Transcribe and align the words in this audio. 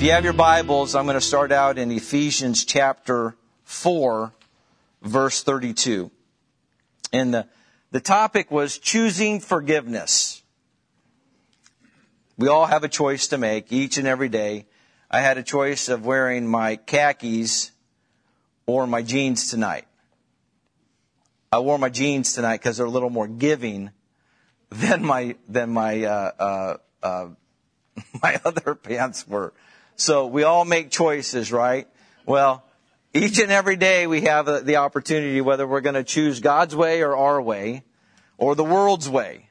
If 0.00 0.06
you 0.06 0.12
have 0.12 0.24
your 0.24 0.32
Bibles, 0.32 0.94
I'm 0.94 1.04
going 1.04 1.12
to 1.12 1.20
start 1.20 1.52
out 1.52 1.76
in 1.76 1.90
Ephesians 1.90 2.64
chapter 2.64 3.36
4, 3.64 4.32
verse 5.02 5.42
32. 5.42 6.10
And 7.12 7.34
the, 7.34 7.46
the 7.90 8.00
topic 8.00 8.50
was 8.50 8.78
choosing 8.78 9.40
forgiveness. 9.40 10.42
We 12.38 12.48
all 12.48 12.64
have 12.64 12.82
a 12.82 12.88
choice 12.88 13.28
to 13.28 13.36
make 13.36 13.70
each 13.74 13.98
and 13.98 14.06
every 14.08 14.30
day. 14.30 14.64
I 15.10 15.20
had 15.20 15.36
a 15.36 15.42
choice 15.42 15.90
of 15.90 16.06
wearing 16.06 16.46
my 16.46 16.76
khakis 16.76 17.70
or 18.64 18.86
my 18.86 19.02
jeans 19.02 19.50
tonight. 19.50 19.86
I 21.52 21.58
wore 21.58 21.78
my 21.78 21.90
jeans 21.90 22.32
tonight 22.32 22.62
because 22.62 22.78
they're 22.78 22.86
a 22.86 22.90
little 22.90 23.10
more 23.10 23.28
giving 23.28 23.90
than 24.70 25.04
my 25.04 25.36
than 25.46 25.68
my 25.68 26.04
uh, 26.04 26.30
uh, 26.38 26.76
uh, 27.02 27.28
my 28.22 28.40
other 28.46 28.74
pants 28.74 29.28
were. 29.28 29.52
So 30.00 30.26
we 30.28 30.44
all 30.44 30.64
make 30.64 30.90
choices, 30.90 31.52
right? 31.52 31.86
Well, 32.24 32.64
each 33.12 33.38
and 33.38 33.52
every 33.52 33.76
day 33.76 34.06
we 34.06 34.22
have 34.22 34.48
uh, 34.48 34.60
the 34.60 34.76
opportunity 34.76 35.42
whether 35.42 35.66
we're 35.66 35.82
going 35.82 35.94
to 35.94 36.04
choose 36.04 36.40
God's 36.40 36.74
way 36.74 37.02
or 37.02 37.14
our 37.14 37.40
way 37.42 37.82
or 38.38 38.54
the 38.54 38.64
world's 38.64 39.10
way. 39.10 39.50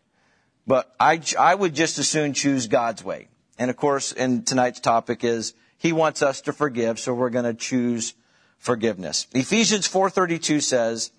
But 0.66 0.92
I, 1.00 1.22
I 1.38 1.54
would 1.54 1.76
just 1.76 2.00
as 2.00 2.10
soon 2.10 2.34
choose 2.34 2.66
God's 2.66 3.04
way. 3.04 3.28
And 3.60 3.70
of 3.70 3.78
course, 3.78 4.12
in 4.12 4.42
tonight's 4.42 4.80
topic 4.80 5.24
is 5.24 5.54
He 5.78 5.94
wants 5.94 6.24
us 6.24 6.42
to 6.42 6.52
forgive, 6.52 6.98
so 6.98 7.14
we're 7.14 7.30
going 7.30 7.46
to 7.46 7.54
choose 7.54 8.16
forgiveness. 8.58 9.28
Ephesians 9.34 9.88
4.32 9.88 10.64
says, 10.64 11.12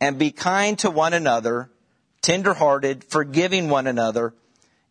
And 0.00 0.18
be 0.18 0.30
kind 0.30 0.78
to 0.78 0.90
one 0.90 1.12
another, 1.12 1.70
tenderhearted, 2.22 3.04
forgiving 3.04 3.68
one 3.68 3.86
another, 3.86 4.32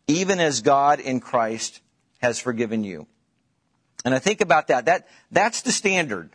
even 0.06 0.38
as 0.38 0.60
God 0.60 1.00
in 1.00 1.18
Christ 1.18 1.80
has 2.20 2.38
forgiven 2.38 2.84
you. 2.84 3.08
And 4.04 4.14
I 4.14 4.18
think 4.18 4.40
about 4.40 4.68
that. 4.68 4.86
That, 4.86 5.08
that's 5.30 5.62
the 5.62 5.72
standard. 5.72 6.30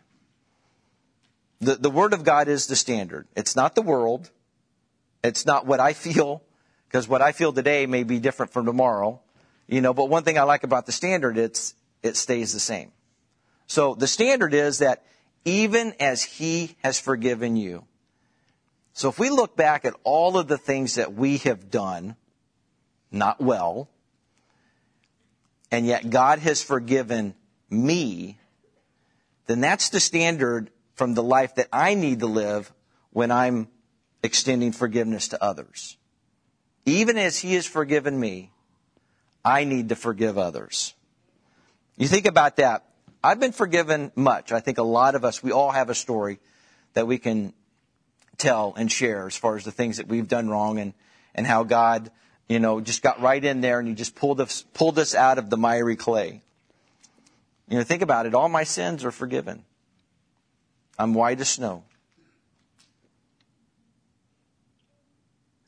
The, 1.62 1.76
the 1.76 1.90
Word 1.90 2.14
of 2.14 2.24
God 2.24 2.48
is 2.48 2.68
the 2.68 2.76
standard. 2.76 3.28
It's 3.36 3.56
not 3.56 3.76
the 3.76 3.82
world. 3.82 4.30
It's 5.24 5.46
not 5.46 5.66
what 5.66 5.80
I 5.80 5.94
feel, 5.94 6.44
because 6.88 7.08
what 7.08 7.22
I 7.22 7.32
feel 7.32 7.54
today 7.54 7.86
may 7.86 8.04
be 8.04 8.20
different 8.20 8.52
from 8.52 8.66
tomorrow. 8.66 9.22
You 9.68 9.80
know, 9.80 9.94
but 9.94 10.10
one 10.10 10.24
thing 10.24 10.38
I 10.38 10.44
like 10.44 10.64
about 10.64 10.86
the 10.86 10.92
standard, 10.92 11.38
it's, 11.38 11.74
it 12.02 12.18
stays 12.18 12.52
the 12.52 12.60
same. 12.60 12.92
So 13.68 13.96
the 13.96 14.08
standard 14.08 14.54
is 14.54 14.80
that 14.80 15.06
even 15.46 15.94
as 16.00 16.22
He 16.22 16.76
has 16.84 17.00
forgiven 17.00 17.56
you. 17.56 17.86
So 18.92 19.10
if 19.10 19.18
we 19.18 19.30
look 19.30 19.56
back 19.56 19.86
at 19.86 19.96
all 20.04 20.38
of 20.38 20.48
the 20.48 20.58
things 20.58 20.96
that 20.96 21.14
we 21.14 21.38
have 21.38 21.72
done, 21.72 22.16
not 23.10 23.42
well, 23.42 23.90
and 25.72 25.88
yet 25.88 26.10
God 26.10 26.40
has 26.40 26.62
forgiven 26.62 27.34
me, 27.74 28.38
then 29.48 29.62
that's 29.62 29.90
the 29.90 30.00
standard 30.00 30.70
from 30.96 31.14
the 31.14 31.24
life 31.24 31.56
that 31.56 31.68
I 31.74 31.96
need 31.96 32.20
to 32.20 32.28
live 32.28 32.72
when 33.12 33.32
I'm 33.32 33.68
extending 34.22 34.72
forgiveness 34.72 35.30
to 35.30 35.44
others. 35.44 35.98
Even 36.86 37.18
as 37.18 37.40
He 37.40 37.54
has 37.56 37.66
forgiven 37.66 38.20
me, 38.20 38.52
I 39.44 39.64
need 39.64 39.90
to 39.90 39.96
forgive 39.96 40.38
others. 40.38 40.94
You 41.98 42.08
think 42.08 42.26
about 42.26 42.58
that. 42.58 42.86
I've 43.24 43.40
been 43.40 43.52
forgiven 43.52 44.12
much. 44.16 44.52
I 44.52 44.60
think 44.60 44.78
a 44.78 44.84
lot 44.84 45.16
of 45.16 45.24
us, 45.24 45.42
we 45.42 45.52
all 45.52 45.72
have 45.72 45.90
a 45.90 45.96
story 45.96 46.40
that 46.94 47.08
we 47.08 47.18
can 47.18 47.54
tell 48.38 48.74
and 48.78 48.92
share 48.92 49.28
as 49.28 49.36
far 49.36 49.56
as 49.56 49.64
the 49.64 49.72
things 49.72 49.98
that 49.98 50.08
we've 50.08 50.28
done 50.28 50.50
wrong 50.50 50.80
and, 50.80 50.94
and 51.36 51.48
how 51.48 51.64
God, 51.64 52.12
you 52.48 52.60
know, 52.60 52.82
just 52.82 53.02
got 53.02 53.22
right 53.22 53.44
in 53.44 53.62
there 53.62 53.80
and 53.80 53.88
He 53.88 53.94
just 53.94 54.16
pulled 54.16 54.42
us, 54.42 54.64
pulled 54.74 55.00
us 55.00 55.16
out 55.16 55.38
of 55.38 55.50
the 55.50 55.58
miry 55.58 55.96
clay. 55.96 56.42
You 57.68 57.78
know, 57.78 57.84
think 57.84 58.02
about 58.02 58.26
it. 58.26 58.34
All 58.34 58.50
my 58.50 58.64
sins 58.64 59.06
are 59.06 59.12
forgiven. 59.12 59.64
I'm 60.98 61.14
white 61.14 61.40
as 61.40 61.50
snow. 61.50 61.84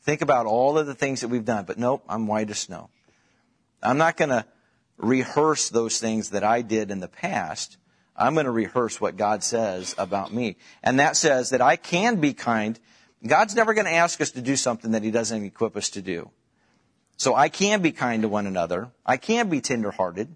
Think 0.04 0.22
about 0.22 0.46
all 0.46 0.78
of 0.78 0.86
the 0.86 0.94
things 0.94 1.22
that 1.22 1.30
we've 1.30 1.46
done, 1.46 1.66
but 1.66 1.80
nope, 1.80 2.04
I'm 2.08 2.28
white 2.28 2.50
as 2.52 2.60
snow. 2.60 2.90
I'm 3.82 3.98
not 3.98 4.18
going 4.18 4.30
to 4.30 4.46
rehearse 4.98 5.70
those 5.70 6.00
things 6.00 6.30
that 6.30 6.44
I 6.44 6.62
did 6.62 6.92
in 6.92 7.00
the 7.00 7.08
past. 7.08 7.78
I'm 8.16 8.36
going 8.36 8.46
to 8.46 8.52
rehearse 8.52 9.02
what 9.02 9.18
God 9.18 9.44
says 9.44 9.96
about 9.98 10.32
me. 10.32 10.58
And 10.84 11.00
that 11.00 11.18
says 11.18 11.50
that 11.50 11.62
I 11.62 11.76
can 11.76 12.22
be 12.22 12.34
kind. 12.34 12.80
God's 13.26 13.56
never 13.56 13.74
going 13.74 13.86
to 13.86 13.94
ask 13.94 14.22
us 14.22 14.32
to 14.32 14.42
do 14.42 14.56
something 14.56 14.92
that 14.92 15.04
He 15.04 15.12
doesn't 15.12 15.44
equip 15.44 15.76
us 15.76 15.90
to 15.92 16.02
do. 16.02 16.30
So 17.18 17.34
I 17.34 17.50
can 17.50 17.82
be 17.82 17.92
kind 17.92 18.22
to 18.22 18.30
one 18.30 18.46
another. 18.46 18.92
I 19.06 19.18
can 19.18 19.50
be 19.50 19.60
tenderhearted. 19.60 20.36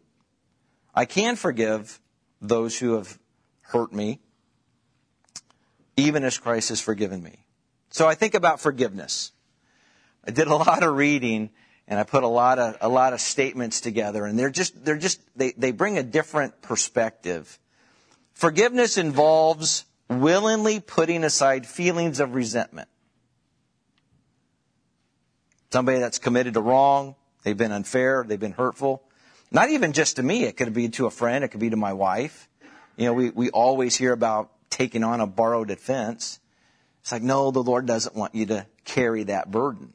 I 0.99 1.05
can 1.05 1.37
forgive 1.37 2.01
those 2.41 2.77
who 2.77 2.95
have 2.95 3.17
hurt 3.61 3.93
me, 3.93 4.19
even 5.95 6.25
as 6.25 6.37
Christ 6.37 6.67
has 6.67 6.81
forgiven 6.81 7.23
me. 7.23 7.45
So 7.89 8.05
I 8.05 8.15
think 8.15 8.33
about 8.33 8.59
forgiveness. 8.59 9.31
I 10.27 10.31
did 10.31 10.47
a 10.47 10.55
lot 10.57 10.83
of 10.83 10.93
reading 10.97 11.51
and 11.87 12.01
I 12.01 12.03
put 12.03 12.23
a 12.23 12.27
lot 12.27 12.59
of 12.59 12.75
a 12.81 12.89
lot 12.89 13.13
of 13.13 13.21
statements 13.21 13.79
together 13.79 14.25
and 14.25 14.37
they're 14.37 14.49
just 14.49 14.83
they're 14.83 14.97
just 14.97 15.21
they, 15.37 15.53
they 15.53 15.71
bring 15.71 15.97
a 15.97 16.03
different 16.03 16.61
perspective. 16.61 17.57
Forgiveness 18.33 18.97
involves 18.97 19.85
willingly 20.09 20.81
putting 20.81 21.23
aside 21.23 21.65
feelings 21.65 22.19
of 22.19 22.35
resentment. 22.35 22.89
Somebody 25.71 25.99
that's 25.99 26.19
committed 26.19 26.57
a 26.57 26.61
wrong, 26.61 27.15
they've 27.43 27.55
been 27.55 27.71
unfair, 27.71 28.25
they've 28.27 28.37
been 28.37 28.51
hurtful. 28.51 29.08
Not 29.51 29.69
even 29.69 29.93
just 29.93 30.17
to 30.17 30.23
me. 30.23 30.43
It 30.43 30.57
could 30.57 30.73
be 30.73 30.89
to 30.89 31.05
a 31.05 31.11
friend. 31.11 31.43
It 31.43 31.49
could 31.49 31.59
be 31.59 31.69
to 31.71 31.77
my 31.77 31.93
wife. 31.93 32.47
You 32.97 33.05
know, 33.05 33.13
we, 33.13 33.29
we 33.29 33.49
always 33.49 33.95
hear 33.95 34.11
about 34.11 34.51
taking 34.69 35.03
on 35.03 35.21
a 35.21 35.27
borrowed 35.27 35.71
offense. 35.71 36.39
It's 37.01 37.11
like, 37.11 37.23
no, 37.23 37.51
the 37.51 37.63
Lord 37.63 37.85
doesn't 37.85 38.15
want 38.15 38.35
you 38.35 38.45
to 38.47 38.67
carry 38.85 39.23
that 39.23 39.49
burden. 39.49 39.93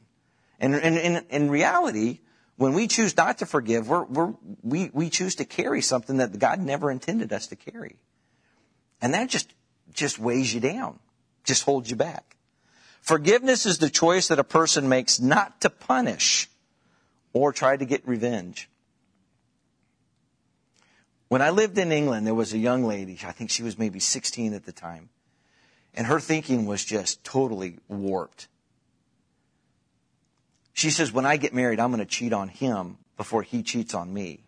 And 0.59 0.73
in 0.75 1.49
reality, 1.49 2.19
when 2.57 2.73
we 2.73 2.87
choose 2.87 3.15
not 3.15 3.39
to 3.39 3.45
forgive, 3.45 3.89
we're, 3.89 4.05
we're, 4.05 4.33
we, 4.63 4.89
we 4.93 5.09
choose 5.09 5.35
to 5.35 5.45
carry 5.45 5.81
something 5.81 6.17
that 6.17 6.37
God 6.39 6.59
never 6.59 6.89
intended 6.89 7.31
us 7.33 7.47
to 7.47 7.55
carry. 7.55 7.97
And 9.01 9.13
that 9.13 9.29
just, 9.29 9.53
just 9.93 10.17
weighs 10.17 10.53
you 10.53 10.61
down, 10.61 10.99
just 11.43 11.63
holds 11.63 11.89
you 11.89 11.95
back. 11.95 12.37
Forgiveness 13.01 13.65
is 13.65 13.77
the 13.77 13.89
choice 13.89 14.29
that 14.29 14.39
a 14.39 14.43
person 14.43 14.89
makes 14.89 15.19
not 15.19 15.61
to 15.61 15.69
punish 15.69 16.49
or 17.33 17.53
try 17.53 17.77
to 17.77 17.85
get 17.85 18.07
revenge. 18.07 18.69
When 21.27 21.41
I 21.41 21.49
lived 21.49 21.77
in 21.77 21.91
England, 21.91 22.27
there 22.27 22.35
was 22.35 22.53
a 22.53 22.57
young 22.57 22.83
lady, 22.83 23.17
I 23.25 23.31
think 23.31 23.49
she 23.49 23.63
was 23.63 23.77
maybe 23.77 23.99
16 23.99 24.53
at 24.53 24.65
the 24.65 24.71
time, 24.71 25.09
and 25.93 26.05
her 26.07 26.19
thinking 26.19 26.65
was 26.65 26.83
just 26.83 27.23
totally 27.23 27.79
warped. 27.87 28.47
She 30.73 30.91
says, 30.91 31.11
When 31.11 31.25
I 31.25 31.37
get 31.37 31.53
married, 31.53 31.79
I'm 31.79 31.89
going 31.89 31.99
to 31.99 32.05
cheat 32.05 32.33
on 32.33 32.49
him 32.49 32.97
before 33.17 33.41
he 33.41 33.63
cheats 33.63 33.93
on 33.93 34.13
me. 34.13 34.41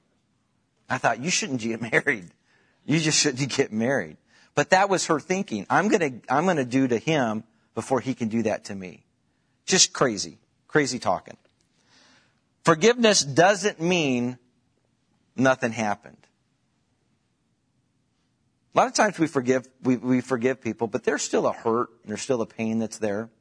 I 0.90 0.98
thought, 0.98 1.20
You 1.20 1.32
shouldn't 1.32 1.62
get 1.62 1.82
married. 1.92 2.30
You 2.86 3.00
just 3.00 3.20
shouldn't 3.20 3.50
get 3.50 3.72
married. 3.72 4.18
But 4.54 4.72
that 4.72 4.90
was 4.90 5.08
her 5.08 5.20
thinking. 5.20 5.66
I'm 5.70 5.88
going 5.88 6.22
to, 6.22 6.34
I'm 6.34 6.46
going 6.46 6.58
to 6.58 6.66
do 6.66 6.88
to 6.88 6.98
him 6.98 7.44
before 7.76 8.02
he 8.02 8.14
can 8.14 8.28
do 8.28 8.44
that 8.44 8.66
to 8.66 8.76
me. 8.76 9.04
Just 9.66 9.94
crazy. 9.94 10.40
Crazy 10.68 11.00
talking. 11.00 11.38
Forgiveness 12.64 13.24
doesn't 13.24 13.80
mean 13.80 14.38
nothing 15.36 15.72
happened. 15.72 16.27
A 18.78 18.80
lot 18.80 18.86
of 18.90 18.94
times 18.94 19.18
we 19.18 19.26
forgive, 19.26 19.68
we, 19.82 19.98
we 19.98 20.22
forgive 20.22 20.62
people, 20.62 20.86
but 20.86 21.04
there's 21.04 21.24
still 21.24 21.48
a 21.48 21.52
hurt, 21.52 21.90
and 22.04 22.12
there's 22.12 22.22
still 22.22 22.44
a 22.44 22.46
pain 22.46 22.78
that's 22.78 23.00
there. 23.00 23.32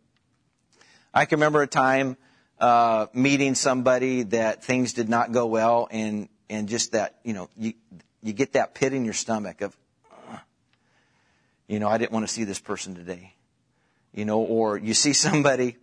I 1.12 1.27
can 1.27 1.41
remember 1.41 1.61
a 1.61 1.67
time 1.67 2.17
uh, 2.59 3.09
meeting 3.12 3.55
somebody 3.55 4.23
that 4.23 4.65
things 4.65 4.94
did 4.94 5.11
not 5.11 5.33
go 5.33 5.44
well, 5.44 5.88
and 5.91 6.31
and 6.49 6.71
just 6.71 6.93
that 6.93 7.19
you 7.23 7.35
know 7.35 7.50
you 7.55 7.75
you 8.23 8.33
get 8.33 8.55
that 8.55 8.75
pit 8.75 8.94
in 8.94 9.05
your 9.05 9.12
stomach 9.12 9.61
of, 9.61 9.77
uh, 10.11 10.38
you 11.69 11.81
know, 11.81 11.89
I 11.89 11.99
didn't 11.99 12.12
want 12.12 12.27
to 12.27 12.32
see 12.32 12.44
this 12.44 12.59
person 12.59 12.94
today, 12.94 13.35
you 14.15 14.25
know, 14.25 14.39
or 14.39 14.79
you 14.79 14.94
see 14.94 15.12
somebody. 15.12 15.77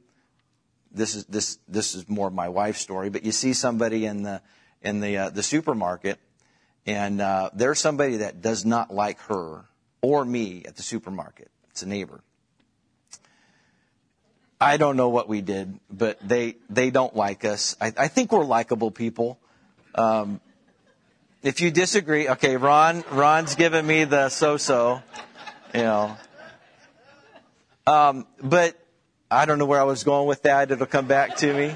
This 0.92 1.14
is 1.14 1.26
this 1.26 1.60
this 1.68 1.94
is 1.94 2.10
more 2.10 2.32
my 2.32 2.50
wife's 2.50 2.82
story, 2.82 3.12
but 3.12 3.24
you 3.24 3.32
see 3.32 3.54
somebody 3.54 4.08
in 4.08 4.24
the 4.24 4.42
in 4.82 5.00
the 5.00 5.16
uh, 5.16 5.30
the 5.30 5.44
supermarket 5.44 6.18
and 6.86 7.22
uh, 7.22 7.50
there's 7.54 7.80
somebody 7.80 8.18
that 8.18 8.42
does 8.42 8.66
not 8.66 8.94
like 8.94 9.20
her 9.22 9.66
or 10.02 10.26
me 10.26 10.64
at 10.66 10.76
the 10.76 10.84
supermarket. 10.84 11.50
It's 11.72 11.82
a 11.82 11.88
neighbor. 11.88 12.22
I 14.60 14.78
don't 14.78 14.96
know 14.96 15.10
what 15.10 15.28
we 15.28 15.42
did, 15.42 15.80
but 15.90 16.26
they 16.26 16.56
they 16.70 16.90
don't 16.90 17.16
like 17.16 17.44
us. 17.44 17.76
I, 17.82 17.94
I 17.98 18.08
think 18.08 18.32
we're 18.32 18.46
likable 18.46 18.92
people. 18.92 19.38
Um, 19.96 20.40
if 21.42 21.60
you 21.60 21.72
disagree, 21.72 22.30
okay, 22.30 22.56
Ron 22.56 23.04
Ron's 23.12 23.56
giving 23.56 23.86
me 23.86 24.06
the 24.06 24.30
so-so, 24.30 25.02
you 25.74 25.82
know. 25.82 26.16
Um, 27.86 28.26
but 28.42 28.80
I 29.30 29.46
don't 29.46 29.60
know 29.60 29.66
where 29.66 29.82
I 29.82 29.84
was 29.84 30.06
going 30.06 30.28
with 30.28 30.44
that. 30.44 30.72
It'll 30.72 30.86
come 30.86 31.08
back 31.08 31.36
to 31.38 31.54
me. 31.54 31.76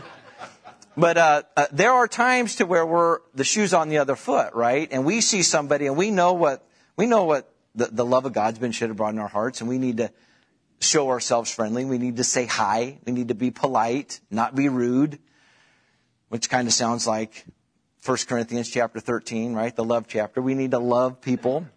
But 0.97 1.17
uh, 1.17 1.43
uh, 1.55 1.67
there 1.71 1.93
are 1.93 2.07
times 2.07 2.55
to 2.55 2.65
where 2.65 2.83
we're 2.83 3.19
the 3.35 3.43
shoes 3.43 3.71
on 3.71 3.89
the 3.89 3.99
other 3.99 4.15
foot, 4.15 4.55
right? 4.55 4.89
And 4.91 5.05
we 5.05 5.21
see 5.21 5.43
somebody, 5.43 5.85
and 5.85 5.95
we 5.95 6.09
know 6.09 6.33
what 6.33 6.67
we 6.95 7.05
know 7.05 7.25
what 7.25 7.53
the, 7.75 7.85
the 7.85 8.03
love 8.03 8.25
of 8.25 8.33
God's 8.33 8.57
been 8.57 8.71
shed 8.71 8.89
abroad 8.89 9.13
in 9.13 9.19
our 9.19 9.27
hearts, 9.27 9.61
and 9.61 9.69
we 9.69 9.77
need 9.77 9.97
to 9.97 10.11
show 10.79 11.09
ourselves 11.09 11.53
friendly. 11.53 11.85
We 11.85 11.99
need 11.99 12.17
to 12.17 12.23
say 12.23 12.47
hi. 12.47 12.97
We 13.05 13.13
need 13.13 13.27
to 13.27 13.35
be 13.35 13.51
polite, 13.51 14.19
not 14.31 14.55
be 14.55 14.69
rude, 14.69 15.19
which 16.29 16.49
kind 16.49 16.67
of 16.67 16.73
sounds 16.73 17.05
like 17.05 17.45
1 18.03 18.17
Corinthians 18.27 18.67
chapter 18.67 18.99
13, 18.99 19.53
right? 19.53 19.75
The 19.75 19.83
love 19.83 20.07
chapter. 20.07 20.41
We 20.41 20.55
need 20.55 20.71
to 20.71 20.79
love 20.79 21.21
people, 21.21 21.67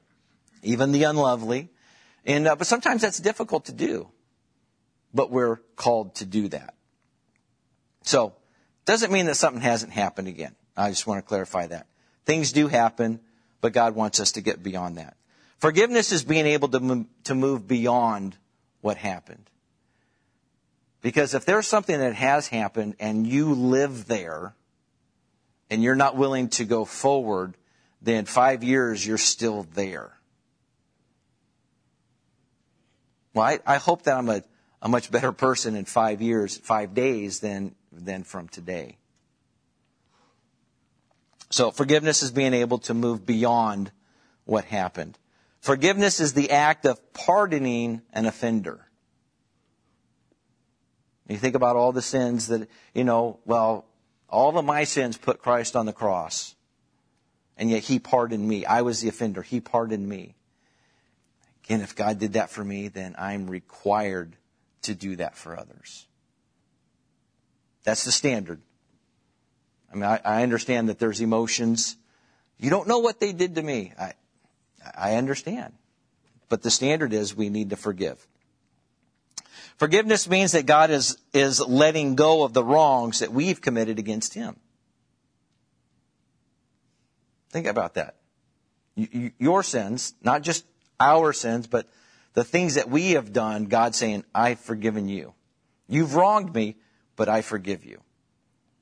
even 0.62 0.92
the 0.92 1.02
unlovely. 1.02 1.68
And 2.24 2.48
uh, 2.48 2.56
but 2.56 2.66
sometimes 2.66 3.02
that's 3.02 3.20
difficult 3.20 3.66
to 3.66 3.72
do, 3.72 4.08
but 5.12 5.30
we're 5.30 5.56
called 5.76 6.14
to 6.16 6.24
do 6.24 6.48
that. 6.48 6.74
So 8.02 8.32
doesn't 8.90 9.12
mean 9.12 9.26
that 9.26 9.36
something 9.36 9.62
hasn't 9.62 9.92
happened 9.92 10.28
again. 10.28 10.54
I 10.76 10.90
just 10.90 11.06
want 11.06 11.18
to 11.18 11.28
clarify 11.28 11.66
that. 11.68 11.86
Things 12.24 12.52
do 12.52 12.66
happen, 12.66 13.20
but 13.60 13.72
God 13.72 13.94
wants 13.94 14.20
us 14.20 14.32
to 14.32 14.40
get 14.40 14.62
beyond 14.62 14.98
that. 14.98 15.16
Forgiveness 15.58 16.12
is 16.12 16.24
being 16.24 16.46
able 16.46 16.68
to 16.68 16.80
move, 16.80 17.06
to 17.24 17.34
move 17.34 17.68
beyond 17.68 18.36
what 18.80 18.96
happened. 18.96 19.48
Because 21.02 21.34
if 21.34 21.44
there's 21.44 21.66
something 21.66 21.98
that 21.98 22.14
has 22.14 22.48
happened 22.48 22.96
and 22.98 23.26
you 23.26 23.54
live 23.54 24.06
there 24.06 24.54
and 25.70 25.82
you're 25.82 25.94
not 25.94 26.16
willing 26.16 26.48
to 26.50 26.64
go 26.64 26.84
forward, 26.84 27.56
then 28.02 28.24
five 28.24 28.64
years 28.64 29.06
you're 29.06 29.18
still 29.18 29.66
there. 29.74 30.12
Well, 33.34 33.46
I, 33.46 33.60
I 33.66 33.76
hope 33.76 34.02
that 34.02 34.16
I'm 34.16 34.28
a, 34.28 34.42
a 34.82 34.88
much 34.88 35.10
better 35.10 35.32
person 35.32 35.76
in 35.76 35.84
five 35.84 36.20
years, 36.20 36.56
five 36.58 36.94
days 36.94 37.40
than 37.40 37.74
than 37.92 38.24
from 38.24 38.48
today. 38.48 38.98
So 41.50 41.70
forgiveness 41.70 42.22
is 42.22 42.30
being 42.30 42.54
able 42.54 42.78
to 42.78 42.94
move 42.94 43.26
beyond 43.26 43.90
what 44.44 44.64
happened. 44.64 45.18
Forgiveness 45.60 46.20
is 46.20 46.32
the 46.32 46.50
act 46.50 46.86
of 46.86 47.12
pardoning 47.12 48.02
an 48.12 48.26
offender. 48.26 48.86
You 51.28 51.36
think 51.36 51.54
about 51.54 51.76
all 51.76 51.92
the 51.92 52.02
sins 52.02 52.48
that, 52.48 52.68
you 52.94 53.04
know, 53.04 53.38
well, 53.44 53.84
all 54.28 54.56
of 54.58 54.64
my 54.64 54.84
sins 54.84 55.16
put 55.16 55.42
Christ 55.42 55.76
on 55.76 55.86
the 55.86 55.92
cross. 55.92 56.54
And 57.56 57.70
yet 57.70 57.82
he 57.82 57.98
pardoned 57.98 58.46
me. 58.46 58.64
I 58.64 58.82
was 58.82 59.00
the 59.00 59.08
offender. 59.08 59.42
He 59.42 59.60
pardoned 59.60 60.08
me. 60.08 60.34
Again, 61.64 61.82
if 61.82 61.94
God 61.94 62.18
did 62.18 62.32
that 62.32 62.50
for 62.50 62.64
me, 62.64 62.88
then 62.88 63.14
I'm 63.18 63.48
required 63.48 64.34
to 64.82 64.94
do 64.94 65.16
that 65.16 65.36
for 65.36 65.56
others. 65.56 66.06
That's 67.84 68.04
the 68.04 68.12
standard. 68.12 68.60
I 69.92 69.94
mean, 69.94 70.04
I, 70.04 70.20
I, 70.24 70.42
understand 70.42 70.88
that 70.88 70.98
there's 70.98 71.20
emotions. 71.20 71.96
You 72.58 72.70
don't 72.70 72.86
know 72.86 72.98
what 72.98 73.18
they 73.18 73.32
did 73.32 73.56
to 73.56 73.62
me. 73.62 73.92
I, 73.98 74.12
I 74.96 75.14
understand. 75.16 75.72
But 76.48 76.62
the 76.62 76.70
standard 76.70 77.12
is 77.12 77.34
we 77.34 77.48
need 77.48 77.70
to 77.70 77.76
forgive. 77.76 78.24
Forgiveness 79.78 80.28
means 80.28 80.52
that 80.52 80.66
God 80.66 80.90
is, 80.90 81.16
is 81.32 81.60
letting 81.60 82.14
go 82.14 82.42
of 82.42 82.52
the 82.52 82.62
wrongs 82.62 83.20
that 83.20 83.32
we've 83.32 83.60
committed 83.60 83.98
against 83.98 84.34
Him. 84.34 84.56
Think 87.50 87.66
about 87.66 87.94
that. 87.94 88.16
Your 88.94 89.62
sins, 89.62 90.14
not 90.22 90.42
just 90.42 90.64
our 91.00 91.32
sins, 91.32 91.66
but 91.66 91.88
the 92.34 92.44
things 92.44 92.74
that 92.74 92.90
we 92.90 93.12
have 93.12 93.32
done, 93.32 93.64
God 93.64 93.94
saying, 93.94 94.24
I've 94.34 94.60
forgiven 94.60 95.08
you. 95.08 95.34
You've 95.88 96.14
wronged 96.14 96.54
me, 96.54 96.76
but 97.20 97.28
I 97.28 97.42
forgive 97.42 97.84
you. 97.84 98.00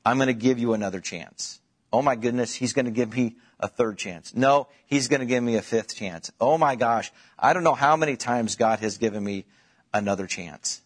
I'm 0.07 0.17
going 0.17 0.29
to 0.29 0.33
give 0.33 0.61
you 0.61 0.73
another 0.73 1.01
chance. 1.01 1.59
Oh 1.93 2.03
my 2.03 2.15
goodness, 2.15 2.55
he's 2.55 2.73
going 2.73 2.85
to 2.85 2.93
give 2.93 3.13
me 3.13 3.35
a 3.59 3.67
third 3.67 3.99
chance. 3.99 4.33
No, 4.33 4.69
he's 4.87 5.09
going 5.09 5.19
to 5.19 5.27
give 5.27 5.43
me 5.43 5.57
a 5.57 5.61
fifth 5.61 5.97
chance. 5.97 6.31
Oh 6.41 6.57
my 6.57 6.77
gosh, 6.77 7.11
I 7.37 7.53
don't 7.53 7.65
know 7.65 7.75
how 7.75 7.97
many 7.97 8.17
times 8.17 8.55
God 8.55 8.79
has 8.79 8.97
given 8.97 9.25
me 9.25 9.45
another 9.93 10.29
chance. 10.29 10.83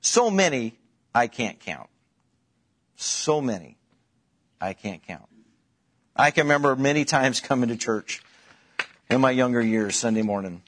So 0.00 0.30
many, 0.30 0.78
I 1.14 1.26
can't 1.26 1.60
count. 1.60 1.90
So 2.96 3.42
many, 3.42 3.76
I 4.58 4.72
can't 4.72 5.06
count. 5.06 5.28
I 6.16 6.30
can 6.30 6.44
remember 6.44 6.76
many 6.76 7.04
times 7.04 7.40
coming 7.40 7.68
to 7.68 7.76
church 7.76 8.22
in 9.10 9.20
my 9.20 9.32
younger 9.32 9.60
years, 9.60 9.96
Sunday 9.96 10.22
morning. 10.22 10.62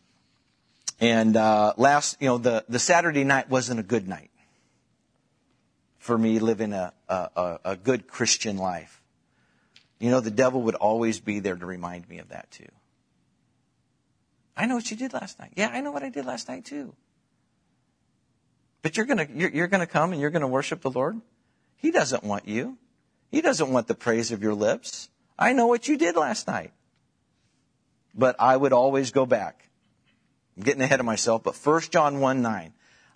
And 1.01 1.39
uh, 1.39 1.73
last, 1.79 2.21
you 2.21 2.29
know, 2.29 2.37
the, 2.37 2.67
the 2.69 2.79
Saturday 2.79 3.25
night 3.25 3.49
wasn't 3.49 3.81
a 3.81 3.83
good 3.83 4.07
night 4.07 4.29
for 6.09 6.17
me 6.17 6.39
living 6.39 6.73
a, 6.73 6.91
a, 7.07 7.59
a 7.67 7.77
good 7.77 8.09
Christian 8.09 8.57
life. 8.57 9.03
You 9.99 10.11
know, 10.11 10.21
the 10.21 10.31
devil 10.31 10.63
would 10.63 10.75
always 10.75 11.21
be 11.21 11.41
there 11.41 11.55
to 11.55 11.67
remind 11.67 12.09
me 12.09 12.19
of 12.19 12.31
that 12.31 12.51
too. 12.51 12.73
I 14.57 14.65
know 14.65 14.77
what 14.77 14.91
you 14.91 14.97
did 14.97 15.13
last 15.13 15.39
night. 15.39 15.53
Yeah, 15.55 15.69
I 15.69 15.83
know 15.83 15.93
what 15.93 16.03
I 16.03 16.09
did 16.09 16.25
last 16.25 16.49
night 16.49 16.65
too. 16.65 16.95
But 18.81 18.97
you're 18.97 19.05
gonna, 19.05 19.27
you're, 19.35 19.51
you're 19.51 19.67
gonna 19.67 19.87
come 19.87 20.13
and 20.13 20.21
you're 20.21 20.31
gonna 20.31 20.49
worship 20.49 20.81
the 20.81 20.91
Lord? 20.91 21.21
He 21.77 21.91
doesn't 21.91 22.25
want 22.25 22.49
you. 22.49 22.79
He 23.31 23.43
doesn't 23.43 23.71
want 23.71 23.87
the 23.87 23.95
praise 23.95 24.33
of 24.33 24.43
your 24.43 24.55
lips. 24.55 25.11
I 25.39 25.53
know 25.53 25.67
what 25.67 25.89
you 25.89 25.99
did 25.99 26.17
last 26.17 26.49
night. 26.49 26.73
But 28.15 28.37
I 28.39 28.57
would 28.57 28.73
always 28.73 29.11
go 29.11 29.27
back. 29.27 29.69
I'm 30.57 30.63
getting 30.63 30.81
ahead 30.81 31.01
of 31.01 31.07
myself, 31.07 31.43
but 31.43 31.55
1 31.55 31.83
John 31.91 32.21
1 32.21 32.41
9. 32.41 32.73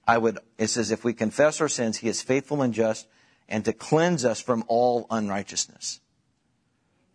I 0.06 0.18
would, 0.18 0.38
it 0.58 0.68
says, 0.68 0.90
if 0.90 1.04
we 1.04 1.12
confess 1.12 1.60
our 1.60 1.68
sins, 1.68 1.98
he 1.98 2.08
is 2.08 2.22
faithful 2.22 2.62
and 2.62 2.74
just 2.74 3.06
and 3.48 3.64
to 3.64 3.72
cleanse 3.72 4.24
us 4.24 4.40
from 4.40 4.64
all 4.66 5.06
unrighteousness. 5.10 6.00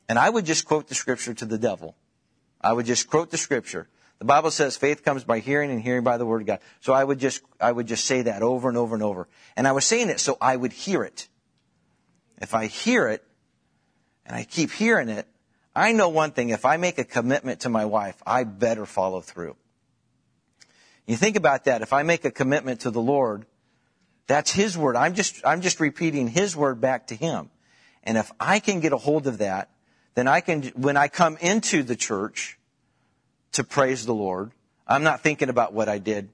And 0.07 0.17
I 0.17 0.29
would 0.29 0.45
just 0.45 0.65
quote 0.65 0.87
the 0.87 0.95
scripture 0.95 1.33
to 1.33 1.45
the 1.45 1.57
devil. 1.57 1.95
I 2.61 2.73
would 2.73 2.85
just 2.85 3.09
quote 3.09 3.29
the 3.29 3.37
scripture. 3.37 3.87
The 4.19 4.25
Bible 4.25 4.51
says 4.51 4.77
faith 4.77 5.03
comes 5.03 5.23
by 5.23 5.39
hearing 5.39 5.69
and 5.69 5.81
hearing 5.81 6.03
by 6.03 6.17
the 6.17 6.25
word 6.25 6.41
of 6.41 6.47
God. 6.47 6.59
So 6.79 6.93
I 6.93 7.03
would 7.03 7.19
just, 7.19 7.41
I 7.59 7.71
would 7.71 7.87
just 7.87 8.05
say 8.05 8.23
that 8.23 8.41
over 8.41 8.69
and 8.69 8.77
over 8.77 8.95
and 8.95 9.03
over. 9.03 9.27
And 9.55 9.67
I 9.67 9.73
was 9.73 9.85
saying 9.85 10.09
it 10.09 10.19
so 10.19 10.37
I 10.41 10.55
would 10.55 10.73
hear 10.73 11.03
it. 11.03 11.27
If 12.39 12.53
I 12.53 12.67
hear 12.67 13.07
it 13.07 13.23
and 14.25 14.35
I 14.35 14.43
keep 14.43 14.71
hearing 14.71 15.09
it, 15.09 15.27
I 15.75 15.91
know 15.91 16.09
one 16.09 16.31
thing. 16.31 16.49
If 16.49 16.65
I 16.65 16.77
make 16.77 16.97
a 16.97 17.03
commitment 17.03 17.61
to 17.61 17.69
my 17.69 17.85
wife, 17.85 18.15
I 18.25 18.43
better 18.43 18.85
follow 18.85 19.21
through. 19.21 19.55
You 21.07 21.15
think 21.15 21.37
about 21.37 21.63
that. 21.63 21.81
If 21.81 21.93
I 21.93 22.03
make 22.03 22.25
a 22.25 22.31
commitment 22.31 22.81
to 22.81 22.91
the 22.91 23.01
Lord, 23.01 23.45
that's 24.27 24.51
His 24.51 24.77
word. 24.77 24.97
I'm 24.97 25.15
just, 25.15 25.41
I'm 25.45 25.61
just 25.61 25.79
repeating 25.79 26.27
His 26.27 26.55
word 26.55 26.79
back 26.81 27.07
to 27.07 27.15
Him. 27.15 27.49
And 28.03 28.17
if 28.17 28.31
I 28.39 28.59
can 28.59 28.81
get 28.81 28.93
a 28.93 28.97
hold 28.97 29.25
of 29.25 29.39
that, 29.39 29.69
then 30.15 30.27
I 30.27 30.41
can, 30.41 30.63
when 30.75 30.97
I 30.97 31.07
come 31.07 31.37
into 31.37 31.81
the 31.81 31.95
church 31.95 32.59
to 33.53 33.63
praise 33.63 34.05
the 34.05 34.13
Lord, 34.13 34.51
I'm 34.85 35.03
not 35.03 35.21
thinking 35.21 35.49
about 35.49 35.73
what 35.73 35.87
I 35.89 35.97
did. 35.97 36.29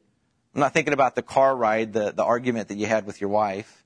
I'm 0.54 0.62
not 0.62 0.74
thinking 0.74 0.94
about 0.94 1.16
the 1.16 1.22
car 1.22 1.56
ride, 1.56 1.94
the, 1.94 2.12
the 2.12 2.24
argument 2.24 2.68
that 2.68 2.76
you 2.76 2.86
had 2.86 3.06
with 3.06 3.22
your 3.22 3.30
wife, 3.30 3.84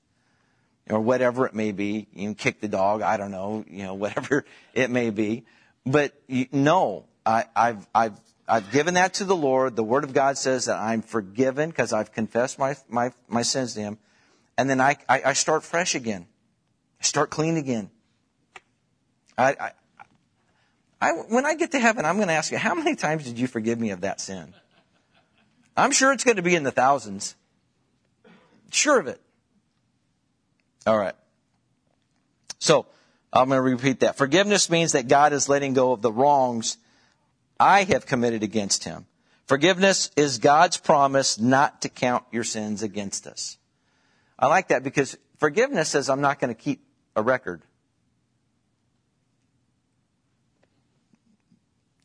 or 0.88 1.00
whatever 1.00 1.46
it 1.46 1.54
may 1.54 1.72
be. 1.72 2.06
You 2.14 2.34
kick 2.34 2.60
the 2.60 2.68
dog. 2.68 3.02
I 3.02 3.16
don't 3.18 3.30
know, 3.30 3.64
you 3.68 3.82
know, 3.84 3.94
whatever 4.04 4.44
it 4.72 4.90
may 4.90 5.10
be. 5.10 5.44
But 5.84 6.12
you, 6.26 6.46
no, 6.52 7.06
I, 7.24 7.44
I've, 7.54 7.86
I've 7.94 8.18
I've 8.48 8.70
given 8.72 8.94
that 8.94 9.14
to 9.14 9.24
the 9.24 9.36
Lord. 9.36 9.76
The 9.76 9.84
Word 9.84 10.04
of 10.04 10.14
God 10.14 10.38
says 10.38 10.64
that 10.64 10.78
I'm 10.78 11.02
forgiven 11.02 11.68
because 11.68 11.92
I've 11.92 12.12
confessed 12.12 12.58
my, 12.58 12.76
my, 12.88 13.12
my 13.28 13.42
sins 13.42 13.74
to 13.74 13.80
Him. 13.80 13.98
And 14.56 14.70
then 14.70 14.80
I, 14.80 14.96
I, 15.08 15.22
I 15.26 15.32
start 15.34 15.62
fresh 15.62 15.94
again. 15.94 16.26
I 17.00 17.04
start 17.04 17.30
clean 17.30 17.56
again. 17.56 17.90
I, 19.36 19.54
I, 19.60 19.70
I, 21.00 21.12
when 21.28 21.46
I 21.46 21.54
get 21.54 21.72
to 21.72 21.78
heaven, 21.78 22.04
I'm 22.04 22.16
going 22.16 22.28
to 22.28 22.34
ask 22.34 22.50
you, 22.50 22.58
how 22.58 22.74
many 22.74 22.96
times 22.96 23.24
did 23.24 23.38
you 23.38 23.46
forgive 23.46 23.78
me 23.78 23.90
of 23.90 24.00
that 24.00 24.20
sin? 24.20 24.54
I'm 25.76 25.92
sure 25.92 26.12
it's 26.12 26.24
going 26.24 26.38
to 26.38 26.42
be 26.42 26.56
in 26.56 26.64
the 26.64 26.72
thousands. 26.72 27.36
Sure 28.72 28.98
of 28.98 29.06
it. 29.06 29.20
All 30.86 30.98
right. 30.98 31.14
So, 32.58 32.86
I'm 33.32 33.48
going 33.48 33.58
to 33.58 33.62
repeat 33.62 34.00
that. 34.00 34.16
Forgiveness 34.16 34.70
means 34.70 34.92
that 34.92 35.06
God 35.06 35.32
is 35.32 35.48
letting 35.48 35.74
go 35.74 35.92
of 35.92 36.02
the 36.02 36.10
wrongs 36.10 36.78
I 37.58 37.84
have 37.84 38.06
committed 38.06 38.42
against 38.42 38.84
him. 38.84 39.06
Forgiveness 39.46 40.10
is 40.16 40.38
God's 40.38 40.76
promise 40.76 41.38
not 41.38 41.82
to 41.82 41.88
count 41.88 42.24
your 42.30 42.44
sins 42.44 42.82
against 42.82 43.26
us. 43.26 43.56
I 44.38 44.46
like 44.46 44.68
that 44.68 44.84
because 44.84 45.16
forgiveness 45.38 45.88
says 45.88 46.08
I'm 46.08 46.20
not 46.20 46.38
going 46.38 46.54
to 46.54 46.60
keep 46.60 46.84
a 47.16 47.22
record. 47.22 47.62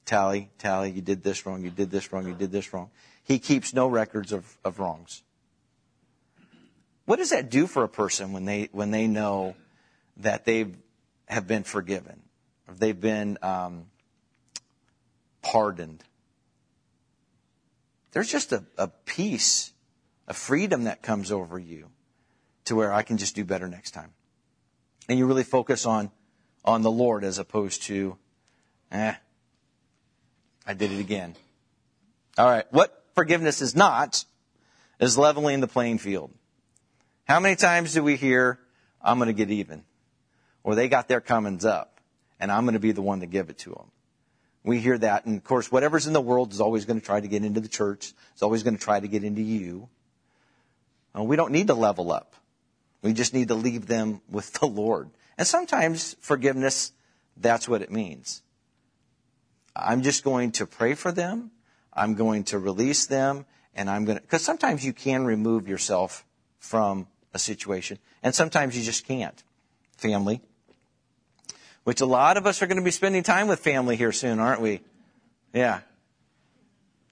Tally, 0.05 0.49
tally, 0.57 0.91
you 0.91 1.01
did 1.01 1.23
this 1.23 1.45
wrong, 1.45 1.63
you 1.63 1.69
did 1.69 1.91
this 1.91 2.11
wrong, 2.11 2.27
you 2.27 2.33
did 2.33 2.51
this 2.51 2.73
wrong. 2.73 2.89
He 3.23 3.39
keeps 3.39 3.73
no 3.73 3.87
records 3.87 4.31
of, 4.31 4.57
of 4.63 4.79
wrongs. 4.79 5.23
What 7.05 7.17
does 7.17 7.29
that 7.31 7.49
do 7.49 7.67
for 7.67 7.83
a 7.83 7.89
person 7.89 8.31
when 8.31 8.45
they, 8.45 8.69
when 8.71 8.91
they 8.91 9.07
know 9.07 9.55
that 10.17 10.45
they 10.45 10.67
have 11.27 11.47
been 11.47 11.63
forgiven? 11.63 12.21
Or 12.67 12.75
they've 12.75 12.99
been, 12.99 13.37
um, 13.41 13.85
pardoned. 15.43 16.03
There's 18.13 18.31
just 18.31 18.51
a, 18.51 18.63
a 18.77 18.87
peace, 18.87 19.71
a 20.27 20.33
freedom 20.33 20.85
that 20.85 21.03
comes 21.03 21.31
over 21.31 21.59
you 21.59 21.89
to 22.65 22.75
where 22.75 22.91
I 22.91 23.03
can 23.03 23.17
just 23.17 23.35
do 23.35 23.43
better 23.43 23.67
next 23.67 23.91
time. 23.91 24.13
and 25.09 25.19
you 25.19 25.25
really 25.25 25.43
focus 25.43 25.85
on, 25.85 26.09
on 26.63 26.81
the 26.81 26.91
Lord 26.91 27.23
as 27.23 27.37
opposed 27.37 27.83
to, 27.83 28.17
eh, 28.91 29.13
I 30.65 30.73
did 30.73 30.91
it 30.91 30.99
again. 30.99 31.35
All 32.37 32.45
right. 32.45 32.65
What 32.71 33.03
forgiveness 33.15 33.61
is 33.61 33.75
not 33.75 34.23
is 34.99 35.17
leveling 35.17 35.59
the 35.59 35.67
playing 35.67 35.97
field. 35.97 36.31
How 37.25 37.39
many 37.39 37.55
times 37.55 37.93
do 37.93 38.03
we 38.03 38.15
hear, 38.15 38.59
I'm 39.01 39.17
going 39.17 39.27
to 39.27 39.33
get 39.33 39.51
even? 39.51 39.83
Or 40.63 40.75
they 40.75 40.87
got 40.87 41.07
their 41.07 41.21
comings 41.21 41.65
up 41.65 41.99
and 42.39 42.51
I'm 42.51 42.63
going 42.63 42.73
to 42.73 42.79
be 42.79 42.93
the 42.93 43.01
one 43.01 43.19
to 43.19 43.25
give 43.25 43.49
it 43.49 43.57
to 43.59 43.71
them. 43.71 43.91
We 44.63 44.79
hear 44.79 44.97
that. 44.97 45.25
And 45.25 45.37
of 45.37 45.43
course, 45.43 45.71
whatever's 45.71 46.07
in 46.07 46.13
the 46.13 46.21
world 46.21 46.53
is 46.53 46.61
always 46.61 46.85
going 46.85 46.99
to 46.99 47.05
try 47.05 47.19
to 47.19 47.27
get 47.27 47.43
into 47.43 47.59
the 47.59 47.67
church. 47.67 48.13
It's 48.31 48.43
always 48.43 48.63
going 48.63 48.77
to 48.77 48.81
try 48.81 48.99
to 48.99 49.07
get 49.07 49.23
into 49.23 49.41
you. 49.41 49.89
Uh, 51.15 51.23
we 51.23 51.35
don't 51.35 51.51
need 51.51 51.67
to 51.67 51.73
level 51.73 52.11
up. 52.11 52.35
We 53.01 53.13
just 53.13 53.33
need 53.33 53.49
to 53.49 53.55
leave 53.55 53.87
them 53.87 54.21
with 54.29 54.53
the 54.53 54.65
Lord. 54.65 55.09
And 55.37 55.45
sometimes 55.45 56.15
forgiveness, 56.21 56.93
that's 57.35 57.67
what 57.67 57.81
it 57.81 57.91
means. 57.91 58.41
I'm 59.75 60.03
just 60.03 60.23
going 60.23 60.51
to 60.53 60.65
pray 60.65 60.93
for 60.93 61.11
them. 61.11 61.51
I'm 61.93 62.15
going 62.15 62.45
to 62.45 62.59
release 62.59 63.05
them 63.05 63.45
and 63.75 63.89
I'm 63.89 64.05
going 64.05 64.17
to, 64.17 64.21
because 64.21 64.43
sometimes 64.43 64.85
you 64.85 64.93
can 64.93 65.25
remove 65.25 65.67
yourself 65.67 66.25
from 66.59 67.07
a 67.33 67.39
situation 67.39 67.97
and 68.21 68.33
sometimes 68.33 68.77
you 68.77 68.83
just 68.83 69.05
can't. 69.05 69.43
Family. 69.97 70.41
Which 71.83 72.01
a 72.01 72.05
lot 72.05 72.37
of 72.37 72.47
us 72.47 72.61
are 72.61 72.67
going 72.67 72.77
to 72.77 72.83
be 72.83 72.91
spending 72.91 73.23
time 73.23 73.47
with 73.47 73.59
family 73.59 73.95
here 73.95 74.11
soon, 74.11 74.39
aren't 74.39 74.61
we? 74.61 74.81
Yeah. 75.53 75.81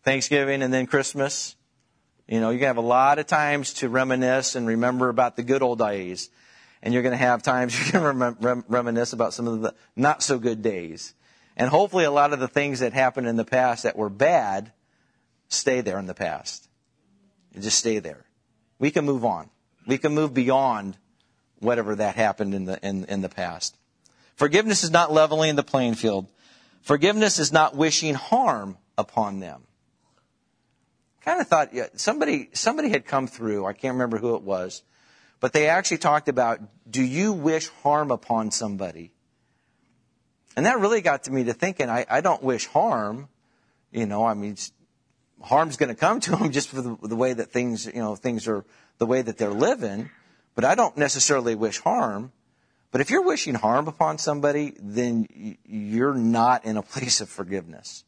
Thanksgiving 0.04 0.64
and 0.64 0.74
then 0.74 0.88
Christmas. 0.88 1.56
You 2.28 2.40
know, 2.40 2.50
you're 2.50 2.60
going 2.60 2.62
to 2.62 2.68
have 2.68 2.78
a 2.78 2.82
lot 2.82 3.20
of 3.20 3.28
times 3.28 3.74
to 3.76 3.90
reminisce 3.90 4.56
and 4.56 4.66
remember 4.66 5.10
about 5.10 5.36
the 5.36 5.44
good 5.44 5.62
old 5.62 5.80
days. 5.80 6.30
And 6.82 6.94
you're 6.94 7.04
going 7.04 7.12
to 7.12 7.18
have 7.18 7.44
times 7.44 7.78
you 7.78 7.92
can 7.92 8.02
rem- 8.02 8.38
rem- 8.40 8.66
reminisce 8.68 9.14
about 9.14 9.34
some 9.34 9.48
of 9.48 9.62
the 9.62 9.76
not 9.96 10.24
so 10.24 10.40
good 10.40 10.62
days. 10.62 11.14
And 11.58 11.70
hopefully 11.70 12.06
a 12.06 12.12
lot 12.12 12.34
of 12.34 12.40
the 12.40 12.48
things 12.48 12.80
that 12.80 12.94
happened 12.94 13.28
in 13.28 13.36
the 13.36 13.46
past 13.46 13.84
that 13.84 13.98
were 13.98 14.10
bad 14.10 14.72
stay 15.50 15.82
there 15.82 16.00
in 16.00 16.06
the 16.06 16.14
past. 16.14 16.70
just 17.60 17.78
stay 17.78 18.00
there. 18.00 18.26
We 18.80 18.90
can 18.90 19.06
move 19.06 19.26
on. 19.26 19.50
We 19.86 19.98
can 19.98 20.16
move 20.16 20.34
beyond 20.34 20.98
whatever 21.60 21.96
that 21.96 22.16
happened 22.16 22.56
in 22.56 22.66
the, 22.66 22.80
in, 22.82 23.06
in 23.06 23.22
the 23.22 23.30
past. 23.30 23.76
Forgiveness 24.42 24.84
is 24.84 24.90
not 24.90 25.14
leveling 25.14 25.56
the 25.56 25.62
playing 25.62 25.94
field. 25.94 26.26
Forgiveness 26.82 27.38
is 27.38 27.52
not 27.52 27.76
wishing 27.76 28.16
harm 28.16 28.76
upon 28.98 29.40
them. 29.40 29.62
Kind 31.24 31.40
of 31.40 31.46
thought 31.46 31.76
yeah, 31.76 31.90
somebody 31.94 32.50
somebody 32.54 32.90
had 32.90 33.06
come 33.06 33.28
through. 33.28 33.68
I 33.68 33.74
can't 33.74 33.94
remember 33.94 34.18
who 34.18 34.36
it 34.36 34.42
was, 34.42 34.82
but 35.42 35.54
they 35.54 35.68
actually 35.68 36.00
talked 36.00 36.28
about 36.28 36.60
do 36.90 37.04
you 37.04 37.34
wish 37.34 37.68
harm 37.84 38.10
upon 38.10 38.50
somebody? 38.50 39.12
And 40.58 40.66
that 40.66 40.80
really 40.80 41.02
got 41.02 41.26
to 41.26 41.32
me 41.32 41.44
to 41.44 41.54
thinking. 41.54 41.88
I, 41.88 42.08
I 42.10 42.22
don't 42.22 42.42
wish 42.42 42.66
harm. 42.66 43.30
You 43.92 44.08
know, 44.08 44.26
I 44.26 44.34
mean, 44.34 44.58
harm's 45.40 45.78
going 45.78 45.90
to 45.90 45.96
come 45.96 46.20
to 46.20 46.32
them 46.32 46.52
just 46.58 46.70
for 46.70 46.82
the, 46.82 46.98
the 47.04 47.16
way 47.16 47.32
that 47.32 47.52
things 47.52 47.86
you 47.86 48.02
know 48.02 48.16
things 48.16 48.48
are 48.48 48.66
the 48.98 49.06
way 49.06 49.22
that 49.22 49.38
they're 49.38 49.52
living. 49.52 50.10
But 50.56 50.66
I 50.66 50.74
don't 50.74 50.98
necessarily 50.98 51.54
wish 51.54 51.78
harm. 51.78 52.32
But 52.92 53.02
if 53.02 53.10
you're 53.10 53.24
wishing 53.24 53.56
harm 53.56 53.88
upon 53.88 54.18
somebody, 54.18 54.74
then 54.80 55.58
you're 55.66 56.14
not 56.14 56.66
in 56.66 56.78
a 56.78 56.82
place 56.94 57.22
of 57.22 57.30
forgiveness. 57.30 58.04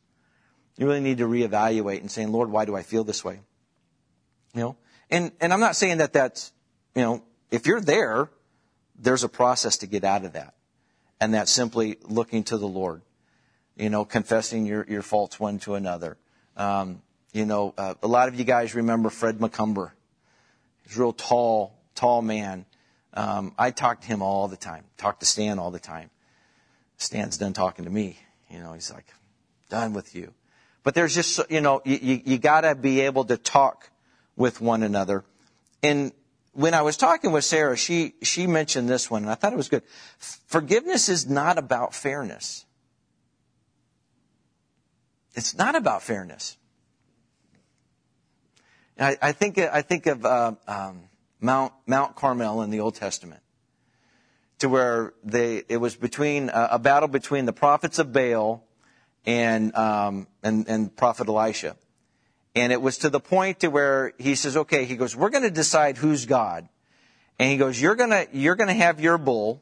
You 0.78 0.88
really 0.88 1.02
need 1.02 1.20
to 1.20 1.28
reevaluate 1.28 2.02
and 2.02 2.12
saying, 2.12 2.32
Lord, 2.32 2.50
why 2.50 2.66
do 2.66 2.76
I 2.76 2.82
feel 2.82 3.04
this 3.04 3.24
way? 3.24 3.40
You 4.54 4.62
know, 4.62 4.78
and, 5.10 5.32
and 5.40 5.54
I'm 5.54 5.60
not 5.60 5.76
saying 5.76 6.00
that 6.00 6.14
that's, 6.14 6.52
you 6.96 7.02
know, 7.02 7.24
if 7.52 7.68
you're 7.68 7.82
there, 7.82 8.30
there's 8.98 9.24
a 9.24 9.30
process 9.30 9.78
to 9.78 9.88
get 9.88 10.04
out 10.04 10.26
of 10.26 10.34
that. 10.34 10.56
And 11.20 11.34
that's 11.34 11.52
simply 11.52 11.98
looking 12.04 12.44
to 12.46 12.58
the 12.58 12.68
Lord, 12.68 13.02
you 13.78 13.90
know, 13.90 14.06
confessing 14.06 14.66
your, 14.66 14.86
your 14.90 15.02
faults 15.02 15.40
one 15.40 15.60
to 15.60 15.76
another. 15.76 16.18
Um, 16.58 17.02
you 17.32 17.46
know, 17.46 17.74
uh, 17.78 17.94
a 18.02 18.08
lot 18.08 18.28
of 18.28 18.36
you 18.36 18.44
guys 18.44 18.76
remember 18.76 19.10
Fred 19.10 19.38
McCumber. 19.38 19.92
He's 20.84 20.98
a 20.98 21.00
real 21.00 21.14
tall, 21.14 21.80
tall 21.96 22.22
man. 22.22 22.66
Um, 23.14 23.54
I 23.58 23.72
talk 23.72 24.02
to 24.02 24.08
him 24.08 24.22
all 24.22 24.48
the 24.48 24.58
time. 24.58 24.86
Talk 24.98 25.20
to 25.20 25.26
Stan 25.26 25.60
all 25.60 25.72
the 25.72 25.80
time. 25.80 26.10
Stan's 26.98 27.38
done 27.38 27.54
talking 27.54 27.86
to 27.86 27.92
me. 27.92 28.18
You 28.50 28.60
know, 28.60 28.74
he's 28.74 28.92
like, 28.92 29.06
done 29.70 29.94
with 29.94 30.16
you. 30.16 30.34
But 30.84 30.96
there's 30.96 31.16
just, 31.16 31.40
you 31.50 31.62
know, 31.62 31.82
you, 31.86 32.22
you, 32.26 32.38
gotta 32.38 32.76
be 32.76 33.02
able 33.02 33.26
to 33.26 33.38
talk 33.38 33.90
with 34.36 34.60
one 34.60 34.84
another. 34.84 35.24
And 35.82 36.12
when 36.52 36.74
I 36.74 36.82
was 36.82 36.98
talking 36.98 37.32
with 37.32 37.46
Sarah, 37.46 37.78
she, 37.78 38.14
she 38.22 38.48
mentioned 38.48 38.90
this 38.90 39.10
one 39.10 39.24
and 39.24 39.32
I 39.32 39.36
thought 39.36 39.54
it 39.54 39.58
was 39.58 39.70
good. 39.70 39.84
Forgiveness 40.20 41.10
is 41.10 41.28
not 41.28 41.58
about 41.58 41.96
fairness. 41.96 42.66
It's 45.36 45.56
not 45.56 45.76
about 45.76 46.04
fairness. 46.04 46.58
I, 49.00 49.18
I 49.22 49.32
think, 49.32 49.58
I 49.58 49.82
think 49.82 50.06
of, 50.06 50.26
uh, 50.26 50.54
um, 50.68 51.04
Mount, 51.44 51.74
Mount 51.86 52.16
Carmel 52.16 52.62
in 52.62 52.70
the 52.70 52.80
Old 52.80 52.96
Testament 52.96 53.42
to 54.60 54.70
where 54.70 55.14
they, 55.24 55.64
it 55.68 55.78
was 55.78 55.96
between, 55.96 56.50
uh, 56.50 56.70
a 56.72 56.80
battle 56.80 57.10
between 57.10 57.46
the 57.46 57.52
prophets 57.52 58.00
of 58.00 58.14
Baal 58.14 58.64
and, 59.26 59.76
um, 59.76 60.28
and, 60.42 60.68
and 60.70 60.96
prophet 60.96 61.28
Elisha. 61.28 61.76
And 62.56 62.72
it 62.72 62.82
was 62.82 63.00
to 63.00 63.10
the 63.10 63.20
point 63.20 63.60
to 63.60 63.68
where 63.68 64.14
he 64.18 64.36
says, 64.36 64.56
okay, 64.56 64.86
he 64.86 64.96
goes, 64.96 65.16
we're 65.18 65.32
going 65.32 65.44
to 65.44 65.52
decide 65.52 65.98
who's 65.98 66.26
God. 66.26 66.70
And 67.38 67.52
he 67.52 67.58
goes, 67.58 67.82
you're 67.82 67.96
going 67.96 68.12
to, 68.12 68.28
you're 68.32 68.56
going 68.56 68.70
to 68.70 68.74
have 68.74 69.02
your 69.02 69.18
bull. 69.18 69.62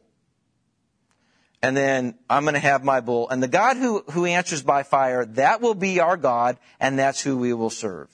And 1.64 1.76
then 1.76 2.16
I'm 2.30 2.44
going 2.44 2.54
to 2.54 2.60
have 2.60 2.84
my 2.84 3.02
bull. 3.02 3.28
And 3.30 3.42
the 3.42 3.48
God 3.48 3.78
who, 3.78 4.04
who 4.12 4.26
answers 4.26 4.62
by 4.62 4.84
fire, 4.84 5.26
that 5.26 5.62
will 5.62 5.76
be 5.76 6.00
our 6.00 6.18
God. 6.18 6.58
And 6.80 7.00
that's 7.00 7.22
who 7.22 7.38
we 7.38 7.54
will 7.54 7.70
serve. 7.72 8.10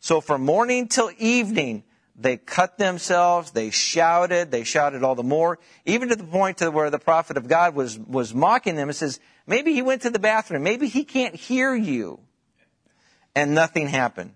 So 0.00 0.20
from 0.20 0.44
morning 0.44 0.88
till 0.88 1.10
evening, 1.18 1.84
they 2.20 2.36
cut 2.36 2.76
themselves, 2.76 3.52
they 3.52 3.70
shouted, 3.70 4.50
they 4.50 4.64
shouted 4.64 5.02
all 5.02 5.14
the 5.14 5.22
more, 5.22 5.58
even 5.86 6.10
to 6.10 6.16
the 6.16 6.24
point 6.24 6.58
to 6.58 6.70
where 6.70 6.90
the 6.90 6.98
prophet 6.98 7.38
of 7.38 7.48
God 7.48 7.74
was, 7.74 7.98
was 7.98 8.34
mocking 8.34 8.76
them 8.76 8.88
and 8.88 8.96
says, 8.96 9.20
maybe 9.46 9.72
he 9.72 9.80
went 9.80 10.02
to 10.02 10.10
the 10.10 10.18
bathroom, 10.18 10.62
maybe 10.62 10.86
he 10.86 11.04
can't 11.04 11.34
hear 11.34 11.74
you. 11.74 12.20
And 13.34 13.54
nothing 13.54 13.88
happened. 13.88 14.34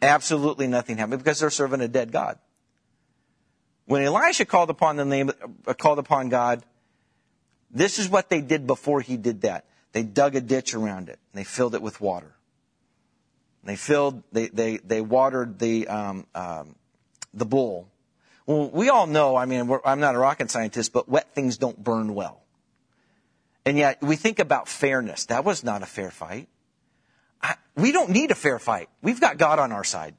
Absolutely 0.00 0.68
nothing 0.68 0.96
happened 0.96 1.18
because 1.18 1.40
they're 1.40 1.50
serving 1.50 1.80
a 1.80 1.88
dead 1.88 2.12
God. 2.12 2.38
When 3.84 4.02
Elisha 4.02 4.46
called 4.46 4.70
upon 4.70 4.96
the 4.96 5.04
name, 5.04 5.30
uh, 5.66 5.74
called 5.74 5.98
upon 5.98 6.28
God, 6.28 6.62
this 7.70 7.98
is 7.98 8.08
what 8.08 8.30
they 8.30 8.40
did 8.40 8.66
before 8.66 9.00
he 9.00 9.16
did 9.16 9.42
that. 9.42 9.66
They 9.92 10.02
dug 10.02 10.34
a 10.34 10.40
ditch 10.40 10.74
around 10.74 11.08
it 11.08 11.18
and 11.32 11.40
they 11.40 11.44
filled 11.44 11.74
it 11.74 11.82
with 11.82 12.00
water. 12.00 12.37
They 13.64 13.76
filled, 13.76 14.22
they, 14.32 14.48
they, 14.48 14.78
they 14.78 15.00
watered 15.00 15.58
the, 15.58 15.88
um, 15.88 16.26
um, 16.34 16.76
the 17.34 17.44
bull. 17.44 17.88
Well, 18.46 18.70
we 18.70 18.88
all 18.88 19.06
know, 19.06 19.36
I 19.36 19.44
mean, 19.44 19.70
I'm 19.84 20.00
not 20.00 20.14
a 20.14 20.18
rocket 20.18 20.50
scientist, 20.50 20.92
but 20.92 21.08
wet 21.08 21.34
things 21.34 21.58
don't 21.58 21.82
burn 21.82 22.14
well. 22.14 22.42
And 23.66 23.76
yet 23.76 24.00
we 24.00 24.16
think 24.16 24.38
about 24.38 24.68
fairness. 24.68 25.26
That 25.26 25.44
was 25.44 25.62
not 25.62 25.82
a 25.82 25.86
fair 25.86 26.10
fight. 26.10 26.48
I, 27.42 27.56
we 27.76 27.92
don't 27.92 28.10
need 28.10 28.30
a 28.30 28.34
fair 28.34 28.58
fight. 28.58 28.88
We've 29.02 29.20
got 29.20 29.36
God 29.36 29.58
on 29.58 29.72
our 29.72 29.84
side. 29.84 30.14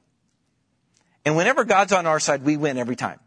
And 1.24 1.36
whenever 1.36 1.64
God's 1.64 1.92
on 1.92 2.06
our 2.06 2.20
side, 2.20 2.44
we 2.44 2.56
win 2.56 2.78
every 2.78 2.96
time. 2.96 3.18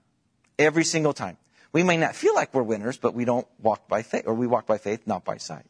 Every 0.58 0.86
single 0.86 1.14
time. 1.14 1.38
We 1.74 1.84
may 1.84 1.98
not 1.98 2.16
feel 2.16 2.36
like 2.36 2.54
we're 2.54 2.64
winners, 2.64 2.98
but 2.98 3.14
we 3.14 3.26
don't 3.26 3.48
walk 3.62 3.90
by 3.90 4.04
faith, 4.04 4.24
or 4.26 4.34
we 4.34 4.48
walk 4.48 4.68
by 4.68 4.78
faith, 4.78 5.06
not 5.06 5.26
by 5.26 5.38
sight. 5.38 5.66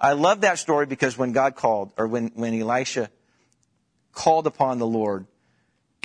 I 0.00 0.12
love 0.12 0.42
that 0.42 0.58
story 0.58 0.86
because 0.86 1.18
when 1.18 1.32
God 1.32 1.56
called, 1.56 1.92
or 1.96 2.06
when, 2.06 2.28
when 2.34 2.54
Elisha 2.54 3.10
called 4.12 4.46
upon 4.46 4.78
the 4.78 4.86
Lord, 4.86 5.26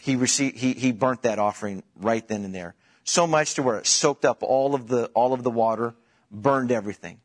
he 0.01 0.15
received, 0.15 0.57
he, 0.57 0.73
he 0.73 0.91
burnt 0.91 1.23
that 1.23 1.39
offering 1.39 1.83
right 1.95 2.27
then 2.27 2.43
and 2.43 2.53
there. 2.53 2.75
So 3.03 3.27
much 3.27 3.55
to 3.55 3.63
where 3.63 3.77
it 3.77 3.87
soaked 3.87 4.25
up 4.25 4.43
all 4.43 4.75
of 4.75 4.87
the, 4.87 5.05
all 5.07 5.33
of 5.33 5.43
the 5.43 5.51
water, 5.51 5.95
burned 6.31 6.71
everything. 6.71 7.19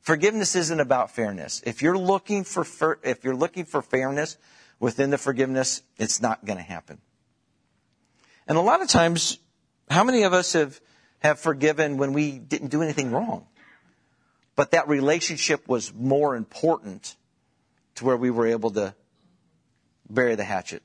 Forgiveness 0.00 0.56
isn't 0.56 0.80
about 0.80 1.10
fairness. 1.10 1.62
If 1.64 1.82
you're 1.82 1.98
looking 1.98 2.44
for, 2.44 2.98
if 3.02 3.22
you're 3.22 3.36
looking 3.36 3.64
for 3.64 3.82
fairness 3.82 4.36
within 4.78 5.10
the 5.10 5.18
forgiveness, 5.18 5.82
it's 5.98 6.22
not 6.22 6.44
going 6.44 6.56
to 6.56 6.64
happen. 6.64 6.98
And 8.46 8.56
a 8.56 8.62
lot 8.62 8.82
of 8.82 8.88
times, 8.88 9.38
how 9.88 10.02
many 10.02 10.22
of 10.22 10.32
us 10.32 10.54
have, 10.54 10.80
have 11.18 11.38
forgiven 11.38 11.98
when 11.98 12.12
we 12.12 12.38
didn't 12.38 12.68
do 12.68 12.82
anything 12.82 13.12
wrong? 13.12 13.46
But 14.56 14.72
that 14.72 14.88
relationship 14.88 15.68
was 15.68 15.92
more 15.94 16.34
important 16.34 17.14
to 17.96 18.04
where 18.04 18.16
we 18.16 18.30
were 18.30 18.46
able 18.46 18.70
to 18.72 18.94
bury 20.10 20.34
the 20.34 20.44
hatchet. 20.44 20.82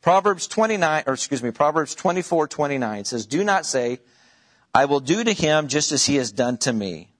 Proverbs 0.00 0.46
29, 0.46 1.04
or 1.06 1.14
excuse 1.14 1.42
me, 1.42 1.50
Proverbs 1.50 1.94
24, 1.94 2.48
29 2.48 3.04
says, 3.04 3.26
Do 3.26 3.44
not 3.44 3.66
say, 3.66 3.98
I 4.74 4.84
will 4.84 5.00
do 5.00 5.24
to 5.24 5.32
him 5.32 5.68
just 5.68 5.92
as 5.92 6.06
he 6.06 6.16
has 6.16 6.32
done 6.32 6.56
to 6.58 6.72
me. 6.72 7.10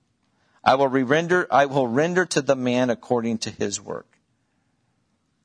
I 0.64 0.74
will 0.74 0.88
render, 0.88 1.46
I 1.50 1.66
will 1.66 1.86
render 1.86 2.24
to 2.26 2.42
the 2.42 2.56
man 2.56 2.90
according 2.90 3.38
to 3.38 3.50
his 3.50 3.80
work. 3.80 4.06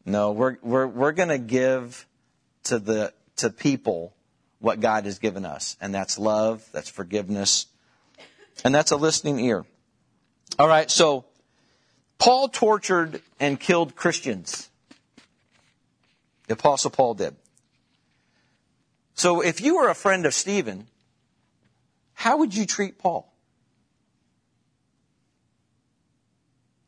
No, 0.06 0.32
we're, 0.32 0.58
we're, 0.62 0.88
we're 0.88 1.12
going 1.12 1.30
to 1.30 1.38
give 1.38 2.06
to 2.66 2.80
the, 2.80 3.14
to 3.38 3.50
people 3.50 4.14
what 4.60 4.80
God 4.80 5.06
has 5.06 5.20
given 5.20 5.46
us. 5.46 5.78
And 5.82 5.94
that's 5.94 6.18
love, 6.20 6.68
that's 6.72 6.90
forgiveness, 6.90 7.68
and 8.64 8.74
that's 8.74 8.92
a 8.92 8.98
listening 8.98 9.40
ear. 9.40 9.66
All 10.60 10.68
right, 10.68 10.90
so 10.90 11.26
Paul 12.18 12.50
tortured 12.50 13.22
and 13.40 13.60
killed 13.60 13.96
Christians. 13.96 14.70
The 16.48 16.54
Apostle 16.54 16.92
Paul 16.92 17.16
did. 17.16 17.36
So 19.14 19.42
if 19.42 19.62
you 19.62 19.78
were 19.78 19.90
a 19.90 19.96
friend 19.96 20.26
of 20.26 20.34
Stephen, 20.34 20.88
how 22.14 22.38
would 22.38 22.56
you 22.56 22.66
treat 22.66 22.98
Paul? 22.98 23.32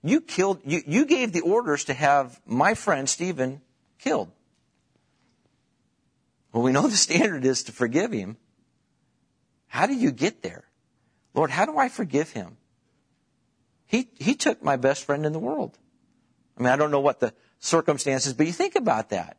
You 0.03 0.21
killed, 0.21 0.59
you, 0.65 0.81
you 0.85 1.05
gave 1.05 1.33
the 1.33 1.41
orders 1.41 1.85
to 1.85 1.93
have 1.93 2.39
my 2.45 2.75
friend 2.75 3.09
Stephen 3.09 3.61
killed. 3.99 4.31
Well, 6.53 6.63
we 6.63 6.71
know 6.71 6.87
the 6.87 6.95
standard 6.95 7.43
is 7.43 7.63
to 7.63 7.71
forgive 7.71 8.11
him. 8.11 8.37
How 9.67 9.87
do 9.87 9.93
you 9.93 10.11
get 10.11 10.41
there? 10.41 10.63
Lord, 11.33 11.49
how 11.49 11.65
do 11.65 11.77
I 11.77 11.89
forgive 11.89 12.29
him? 12.31 12.57
He, 13.87 14.09
he 14.15 14.35
took 14.35 14.63
my 14.63 14.77
best 14.77 15.03
friend 15.03 15.25
in 15.25 15.33
the 15.33 15.39
world. 15.39 15.77
I 16.57 16.63
mean, 16.63 16.71
I 16.71 16.75
don't 16.75 16.91
know 16.91 16.99
what 16.99 17.19
the 17.19 17.33
circumstances, 17.59 18.33
but 18.33 18.47
you 18.47 18.53
think 18.53 18.75
about 18.75 19.09
that. 19.09 19.37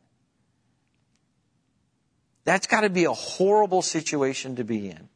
That's 2.43 2.67
got 2.67 2.81
to 2.81 2.89
be 2.89 3.03
a 3.03 3.13
horrible 3.13 3.81
situation 3.81 4.55
to 4.55 4.63
be 4.63 4.89
in. 4.89 5.09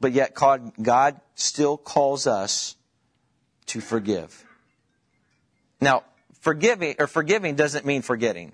But 0.00 0.12
yet 0.12 0.34
God, 0.34 1.20
still 1.34 1.76
calls 1.76 2.28
us 2.28 2.76
to 3.66 3.80
forgive. 3.80 4.44
Now, 5.80 6.04
forgiving 6.40 6.94
or 7.00 7.08
forgiving 7.08 7.56
doesn't 7.56 7.84
mean 7.84 8.02
forgetting. 8.02 8.52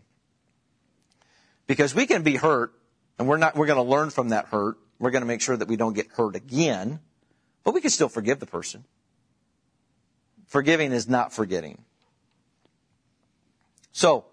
Because 1.66 1.94
we 1.94 2.06
can 2.06 2.22
be 2.22 2.36
hurt 2.36 2.72
and 3.18 3.28
we're 3.28 3.36
not, 3.36 3.56
we're 3.56 3.66
going 3.66 3.76
to 3.76 3.82
learn 3.82 4.10
from 4.10 4.30
that 4.30 4.46
hurt. 4.46 4.76
We're 4.98 5.10
going 5.10 5.22
to 5.22 5.26
make 5.26 5.42
sure 5.42 5.56
that 5.56 5.68
we 5.68 5.76
don't 5.76 5.92
get 5.92 6.08
hurt 6.08 6.36
again, 6.36 7.00
but 7.64 7.74
we 7.74 7.80
can 7.80 7.90
still 7.90 8.08
forgive 8.08 8.40
the 8.40 8.46
person. 8.46 8.84
Forgiving 10.46 10.92
is 10.92 11.08
not 11.08 11.32
forgetting. 11.32 11.82
So, 13.92 14.24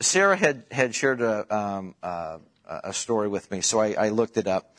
Sarah 0.00 0.36
had, 0.36 0.64
had 0.70 0.94
shared 0.94 1.20
a, 1.20 1.54
um, 1.54 1.94
uh, 2.02 2.38
a 2.66 2.92
story 2.92 3.28
with 3.28 3.50
me, 3.50 3.60
so 3.60 3.80
I, 3.80 3.92
I 3.92 4.08
looked 4.08 4.36
it 4.36 4.46
up. 4.46 4.76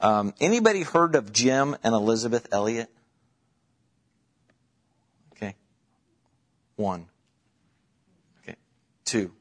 Um, 0.00 0.34
anybody 0.40 0.82
heard 0.82 1.14
of 1.14 1.32
Jim 1.32 1.76
and 1.82 1.94
Elizabeth 1.94 2.48
Elliot? 2.52 2.90
Okay. 5.32 5.54
One. 6.76 7.06
Okay. 8.42 8.56
Two. 9.04 9.32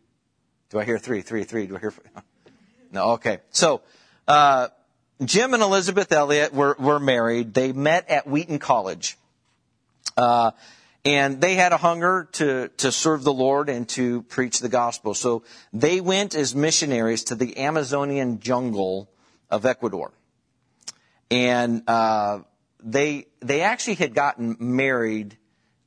Do 0.70 0.80
I 0.80 0.86
hear 0.86 0.98
three? 0.98 1.22
Three, 1.22 1.44
three. 1.44 1.68
Do 1.68 1.76
I 1.76 1.80
hear? 1.80 1.92
Four? 1.92 2.04
No. 2.92 3.12
Okay. 3.14 3.40
So, 3.50 3.82
uh, 4.26 4.70
Jim 5.22 5.54
and 5.54 5.62
Elizabeth 5.62 6.14
Elliot 6.14 6.54
were, 6.54 6.78
were 6.80 7.00
married. 7.00 7.54
They 7.54 7.74
met 7.74 8.10
at 8.10 8.26
Wheaton 8.26 8.60
College. 8.60 9.18
Uh, 10.18 10.52
and 11.04 11.40
they 11.40 11.56
had 11.56 11.72
a 11.72 11.78
hunger 11.78 12.30
to, 12.34 12.70
to 12.78 12.92
serve 12.92 13.24
the 13.24 13.34
Lord 13.34 13.70
and 13.70 13.88
to 13.90 14.24
preach 14.24 14.60
the 14.60 14.70
gospel. 14.70 15.14
So 15.14 15.44
they 15.72 16.02
went 16.02 16.34
as 16.34 16.56
missionaries 16.56 17.26
to 17.26 17.36
the 17.36 17.58
Amazonian 17.60 18.40
jungle 18.40 19.10
of 19.52 19.66
Ecuador. 19.66 20.12
And, 21.30 21.84
uh, 21.88 22.40
they, 22.86 23.26
they 23.40 23.62
actually 23.62 23.96
had 23.96 24.14
gotten 24.14 24.58
married 24.60 25.38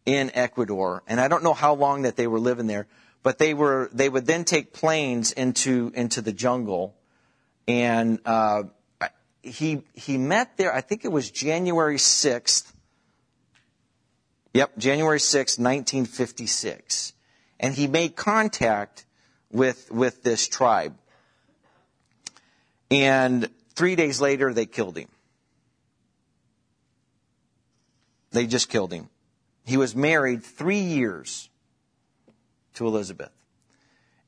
in 0.04 0.30
Ecuador. 0.35 1.02
And 1.06 1.20
I 1.20 1.28
don't 1.28 1.44
know 1.44 1.54
how 1.54 1.75
long 1.75 2.02
that 2.02 2.16
they 2.16 2.26
were 2.26 2.40
living 2.40 2.66
there, 2.66 2.87
but 3.23 3.38
they 3.38 3.54
were, 3.54 3.88
they 3.92 4.08
would 4.08 4.26
then 4.26 4.44
take 4.44 4.73
planes 4.73 5.32
into, 5.32 5.92
into 5.94 6.20
the 6.20 6.32
jungle. 6.32 6.97
And, 7.66 8.20
uh, 8.25 8.64
he, 9.42 9.83
he 9.94 10.18
met 10.18 10.57
there, 10.57 10.74
I 10.74 10.81
think 10.81 11.05
it 11.05 11.12
was 11.12 11.31
January 11.31 11.96
6th. 11.96 12.72
Yep, 14.54 14.78
January 14.78 15.18
6th, 15.18 15.58
1956. 15.58 17.12
And 17.61 17.74
he 17.74 17.87
made 17.87 18.16
contact 18.16 19.04
with, 19.50 19.90
with 19.90 20.22
this 20.22 20.48
tribe. 20.48 20.96
And 22.90 23.48
three 23.74 23.96
days 23.96 24.20
later, 24.20 24.52
they 24.54 24.66
killed 24.66 24.96
him. 24.96 25.08
They 28.30 28.46
just 28.46 28.68
killed 28.68 28.92
him. 28.92 29.08
He 29.64 29.76
was 29.76 29.94
married 29.94 30.42
three 30.42 30.80
years 30.80 31.48
to 32.74 32.87
Elizabeth. 32.87 33.32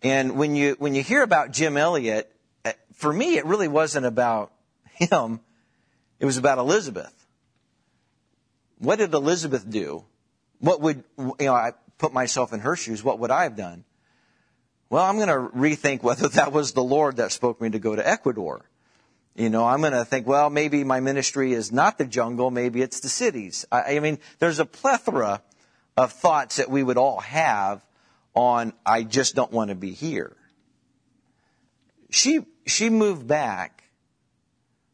And 0.03 0.37
when 0.37 0.55
you, 0.55 0.77
when 0.79 0.95
you 0.95 1.03
hear 1.03 1.23
about 1.23 1.53
Jim 1.53 1.77
Elliot, 1.77 2.31
eh, 2.65 2.73
for 2.95 3.13
me, 3.13 3.37
it 3.37 3.45
really 3.45 3.69
wasn't 3.69 4.07
about 4.07 4.53
him. 4.93 5.41
It 6.19 6.27
was 6.27 6.37
about 6.37 6.59
Elizabeth. 6.59 7.15
What 8.79 8.97
did 8.97 9.13
Elizabeth 9.13 9.69
do? 9.69 10.05
What 10.61 10.81
would, 10.81 11.03
you 11.19 11.35
know, 11.41 11.55
I 11.55 11.73
put 11.99 12.13
myself 12.13 12.53
in 12.53 12.61
her 12.61 12.77
shoes. 12.77 13.03
What 13.03 13.19
would 13.19 13.31
I 13.31 13.45
have 13.45 13.57
done? 13.57 13.85
Well, 14.89 15.05
I'm 15.05 15.17
going 15.17 15.29
to 15.29 15.57
rethink 15.57 16.03
whether 16.03 16.29
that 16.41 16.53
was 16.53 16.73
the 16.73 16.83
Lord 16.83 17.17
that 17.17 17.33
spoke 17.33 17.61
me 17.61 17.71
to 17.71 17.79
go 17.79 17.95
to 17.97 18.07
Ecuador. 18.07 18.65
You 19.37 19.49
know, 19.49 19.65
I'm 19.65 19.81
going 19.81 19.93
to 19.93 20.05
think, 20.05 20.27
well, 20.27 20.51
maybe 20.51 20.83
my 20.83 21.01
ministry 21.01 21.53
is 21.53 21.71
not 21.71 21.99
the 21.99 22.05
jungle, 22.05 22.51
maybe 22.51 22.83
it's 22.83 23.01
the 23.01 23.09
cities. 23.09 23.65
I, 23.71 23.97
I 23.97 24.01
mean, 24.01 24.19
there's 24.39 24.59
a 24.59 24.67
plethora 24.67 25.43
of 25.97 26.13
thoughts 26.13 26.57
that 26.57 26.69
we 26.69 26.83
would 26.83 26.99
all 26.99 27.21
have 27.21 27.85
on, 28.35 28.73
I 28.85 29.03
just 29.05 29.35
don't 29.35 29.53
want 29.53 29.71
to 29.71 29.75
be 29.75 29.93
here. 29.93 30.37
She, 32.11 32.41
she 32.67 32.91
moved 32.91 33.27
back, 33.27 33.85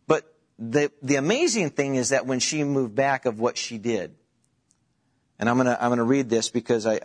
but 0.06 0.34
the, 0.58 0.92
the 1.02 1.16
amazing 1.16 1.70
thing 1.70 1.94
is 1.94 2.10
that 2.10 2.26
when 2.26 2.40
she 2.40 2.62
moved 2.62 2.94
back 2.94 3.24
of 3.24 3.40
what 3.40 3.56
she 3.56 3.78
did, 3.78 4.14
and 5.38 5.48
I'm 5.48 5.56
gonna, 5.56 5.76
I'm 5.80 5.90
gonna 5.90 6.04
read 6.04 6.28
this 6.28 6.50
because 6.50 6.86
I, 6.86 7.00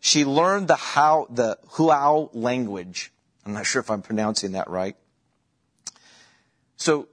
she 0.00 0.24
learned 0.24 0.68
the 0.68 0.76
how, 0.76 1.26
the 1.30 1.58
Huao 1.72 2.30
language. 2.32 3.12
I'm 3.44 3.52
not 3.52 3.66
sure 3.66 3.80
if 3.80 3.90
I'm 3.90 4.02
pronouncing 4.02 4.52
that 4.52 4.68
right. 4.68 4.96
So 6.76 7.08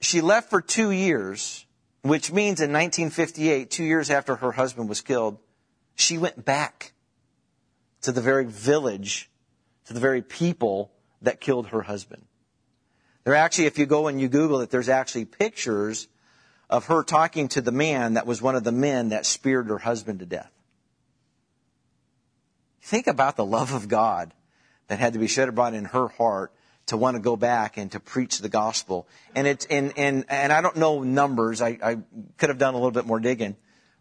she 0.00 0.20
left 0.20 0.50
for 0.50 0.60
two 0.60 0.90
years, 0.90 1.66
which 2.02 2.32
means 2.32 2.60
in 2.60 2.72
1958, 2.72 3.70
two 3.70 3.84
years 3.84 4.10
after 4.10 4.36
her 4.36 4.52
husband 4.52 4.88
was 4.88 5.00
killed, 5.00 5.38
she 5.94 6.16
went 6.16 6.44
back 6.44 6.92
to 8.02 8.12
the 8.12 8.20
very 8.20 8.46
village, 8.46 9.30
to 9.86 9.92
the 9.92 10.00
very 10.00 10.22
people 10.22 10.92
that 11.22 11.40
killed 11.40 11.68
her 11.68 11.82
husband. 11.82 12.24
There 13.24 13.34
actually, 13.34 13.66
if 13.66 13.78
you 13.78 13.86
go 13.86 14.06
and 14.06 14.20
you 14.20 14.28
Google 14.28 14.60
it, 14.60 14.70
there's 14.70 14.88
actually 14.88 15.26
pictures 15.26 16.08
of 16.70 16.86
her 16.86 17.02
talking 17.02 17.48
to 17.48 17.60
the 17.60 17.72
man 17.72 18.14
that 18.14 18.26
was 18.26 18.40
one 18.40 18.54
of 18.54 18.62
the 18.62 18.72
men 18.72 19.08
that 19.08 19.26
speared 19.26 19.66
her 19.66 19.78
husband 19.78 20.20
to 20.20 20.26
death. 20.26 20.50
Think 22.80 23.08
about 23.08 23.36
the 23.36 23.44
love 23.44 23.74
of 23.74 23.88
God 23.88 24.32
that 24.86 25.00
had 25.00 25.12
to 25.12 25.18
be 25.18 25.26
shed 25.26 25.48
abroad 25.48 25.74
in 25.74 25.86
her 25.86 26.08
heart 26.08 26.52
to 26.86 26.96
want 26.96 27.16
to 27.16 27.20
go 27.20 27.36
back 27.36 27.76
and 27.76 27.90
to 27.92 28.00
preach 28.00 28.38
the 28.38 28.48
gospel. 28.48 29.06
And 29.34 29.46
it's, 29.46 29.66
and, 29.66 29.92
and, 29.96 30.24
and 30.28 30.52
I 30.52 30.60
don't 30.60 30.76
know 30.76 31.02
numbers. 31.02 31.60
I, 31.60 31.78
I 31.82 31.98
could 32.38 32.48
have 32.48 32.58
done 32.58 32.74
a 32.74 32.76
little 32.76 32.90
bit 32.92 33.06
more 33.06 33.20
digging, 33.20 33.56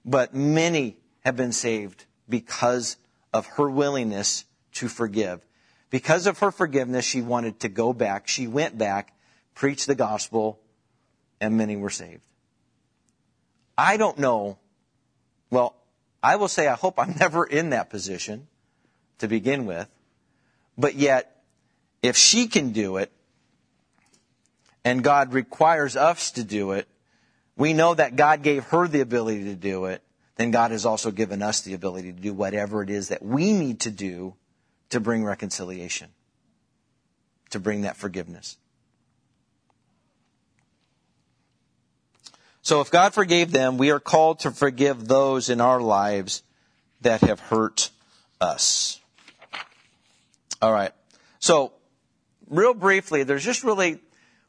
but 0.05 0.33
many 0.33 0.97
have 1.25 1.35
been 1.35 1.51
saved 1.51 2.05
because 2.29 2.97
of 3.33 3.47
her 3.47 3.69
willingness 3.69 4.45
to 4.73 4.87
forgive. 4.87 5.41
Because 5.89 6.27
of 6.27 6.37
her 6.39 6.51
forgiveness, 6.51 7.03
she 7.03 7.21
wanted 7.21 7.61
to 7.61 7.69
go 7.69 7.93
back. 7.93 8.27
She 8.27 8.47
went 8.47 8.77
back, 8.77 9.15
preached 9.55 9.87
the 9.87 9.95
gospel, 9.95 10.59
and 11.41 11.57
many 11.57 11.75
were 11.75 11.89
saved. 11.89 12.21
I 13.79 13.95
don't 13.95 14.19
know. 14.19 14.57
Well, 15.49 15.73
I 16.21 16.35
will 16.35 16.49
say 16.49 16.67
I 16.67 16.75
hope 16.75 16.99
I'm 16.99 17.15
never 17.19 17.45
in 17.45 17.69
that 17.69 17.89
position 17.89 18.47
to 19.19 19.29
begin 19.29 19.65
with. 19.65 19.87
But 20.77 20.95
yet, 20.95 21.43
if 22.03 22.17
she 22.17 22.47
can 22.47 22.73
do 22.73 22.97
it, 22.97 23.09
and 24.83 25.01
God 25.01 25.33
requires 25.33 25.95
us 25.95 26.31
to 26.31 26.43
do 26.43 26.71
it, 26.71 26.89
we 27.55 27.71
know 27.71 27.93
that 27.93 28.17
God 28.17 28.43
gave 28.43 28.65
her 28.65 28.85
the 28.87 28.99
ability 28.99 29.45
to 29.45 29.55
do 29.55 29.85
it, 29.85 30.01
then 30.35 30.51
God 30.51 30.71
has 30.71 30.85
also 30.85 31.09
given 31.09 31.41
us 31.41 31.61
the 31.61 31.73
ability 31.73 32.11
to 32.11 32.19
do 32.19 32.33
whatever 32.33 32.83
it 32.83 32.89
is 32.89 33.09
that 33.09 33.23
we 33.23 33.53
need 33.53 33.81
to 33.81 33.91
do 33.91 34.35
to 34.89 34.99
bring 34.99 35.23
reconciliation, 35.23 36.09
to 37.51 37.59
bring 37.59 37.81
that 37.81 37.95
forgiveness. 37.95 38.57
So 42.69 42.81
if 42.81 42.91
God 42.91 43.15
forgave 43.15 43.51
them, 43.51 43.79
we 43.79 43.89
are 43.89 43.99
called 43.99 44.41
to 44.41 44.51
forgive 44.51 45.07
those 45.07 45.49
in 45.49 45.59
our 45.59 45.81
lives 45.81 46.43
that 47.01 47.21
have 47.21 47.39
hurt 47.39 47.89
us. 48.39 49.01
All 50.61 50.71
right. 50.71 50.91
So 51.39 51.73
real 52.47 52.75
briefly, 52.75 53.23
there's 53.23 53.43
just 53.43 53.63
really, 53.63 53.97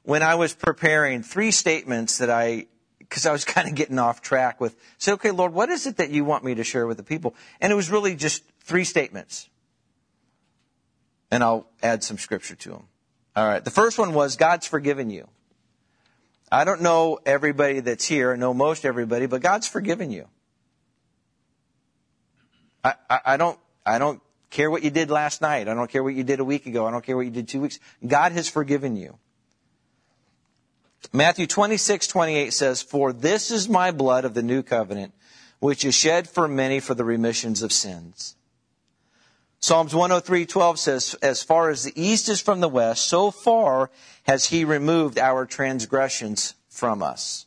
when 0.03 0.23
I 0.23 0.35
was 0.35 0.53
preparing, 0.53 1.23
three 1.23 1.51
statements 1.51 2.19
that 2.19 2.29
I, 2.29 2.67
because 2.99 3.25
I 3.25 3.33
was 3.33 3.45
kind 3.57 3.67
of 3.67 3.75
getting 3.75 3.99
off 3.99 4.21
track 4.21 4.61
with, 4.61 4.77
say, 4.99 5.13
okay, 5.13 5.31
Lord, 5.31 5.55
what 5.55 5.71
is 5.71 5.87
it 5.87 5.97
that 5.97 6.11
you 6.11 6.23
want 6.23 6.45
me 6.45 6.57
to 6.57 6.63
share 6.63 6.87
with 6.87 6.99
the 6.99 7.03
people? 7.03 7.35
And 7.59 7.73
it 7.73 7.75
was 7.75 7.91
really 7.91 8.17
just 8.17 8.43
three 8.63 8.85
statements. 8.85 9.49
And 11.31 11.43
I'll 11.43 11.71
add 11.83 12.05
some 12.05 12.19
scripture 12.19 12.55
to 12.55 12.69
them. 12.69 12.83
All 13.35 13.47
right. 13.47 13.65
The 13.65 13.71
first 13.71 13.99
one 13.99 14.13
was 14.13 14.37
God's 14.37 14.67
forgiven 14.67 15.09
you. 15.09 15.27
I 16.51 16.65
don't 16.65 16.83
know 16.83 17.19
everybody 17.25 17.81
that's 17.81 18.05
here. 18.05 18.33
I 18.33 18.37
know 18.37 18.53
most 18.53 18.85
everybody, 18.85 19.27
but 19.27 19.41
God's 19.41 19.69
forgiven 19.69 20.11
you. 20.11 20.27
I, 22.83 22.95
I, 23.09 23.21
I 23.27 23.37
don't, 23.37 23.59
I 23.87 23.99
don't 23.99 24.21
care 24.51 24.71
what 24.71 24.83
you 24.83 24.91
did 24.91 25.11
last 25.11 25.41
night. 25.41 25.69
I 25.69 25.75
don't 25.75 25.91
care 25.91 26.03
what 26.03 26.15
you 26.15 26.25
did 26.25 26.41
a 26.41 26.45
week 26.45 26.67
ago. 26.67 26.87
I 26.87 26.91
don't 26.91 27.05
care 27.05 27.17
what 27.17 27.27
you 27.27 27.31
did 27.31 27.49
two 27.49 27.61
weeks. 27.61 27.79
God 28.05 28.33
has 28.33 28.49
forgiven 28.49 28.97
you. 28.97 29.17
Matthew 31.13 31.47
26, 31.47 32.07
28 32.09 32.53
says, 32.53 32.83
For 32.83 33.13
this 33.13 33.51
is 33.51 33.69
my 33.69 33.91
blood 33.91 34.25
of 34.25 34.35
the 34.35 34.43
new 34.43 34.63
covenant, 34.63 35.15
which 35.61 35.85
is 35.85 35.95
shed 35.95 36.29
for 36.29 36.49
many 36.49 36.81
for 36.81 36.95
the 36.95 37.05
remissions 37.05 37.63
of 37.63 37.73
sins. 37.73 38.37
Psalms 39.61 39.95
103:12 39.95 40.79
says, 40.79 41.15
"As 41.21 41.43
far 41.43 41.69
as 41.69 41.85
the 41.85 42.01
east 42.01 42.31
is 42.31 42.41
from 42.41 42.61
the 42.61 42.69
west, 42.69 43.05
so 43.05 43.31
far 43.31 43.91
has 44.23 44.47
he 44.47 44.65
removed 44.65 45.19
our 45.19 45.45
transgressions 45.45 46.55
from 46.71 47.03
us." 47.03 47.45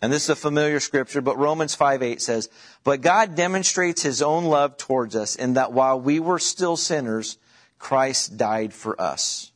And 0.00 0.12
this 0.12 0.24
is 0.24 0.30
a 0.30 0.36
familiar 0.36 0.78
scripture, 0.78 1.20
but 1.20 1.38
Romans 1.38 1.74
5:8 1.74 2.22
says, 2.22 2.48
"But 2.84 3.00
God 3.00 3.34
demonstrates 3.34 4.02
his 4.02 4.22
own 4.22 4.44
love 4.44 4.76
towards 4.76 5.16
us 5.16 5.34
in 5.34 5.54
that 5.54 5.72
while 5.72 5.98
we 5.98 6.20
were 6.20 6.38
still 6.38 6.76
sinners, 6.76 7.38
Christ 7.78 8.36
died 8.36 8.72
for 8.72 9.00
us." 9.00 9.50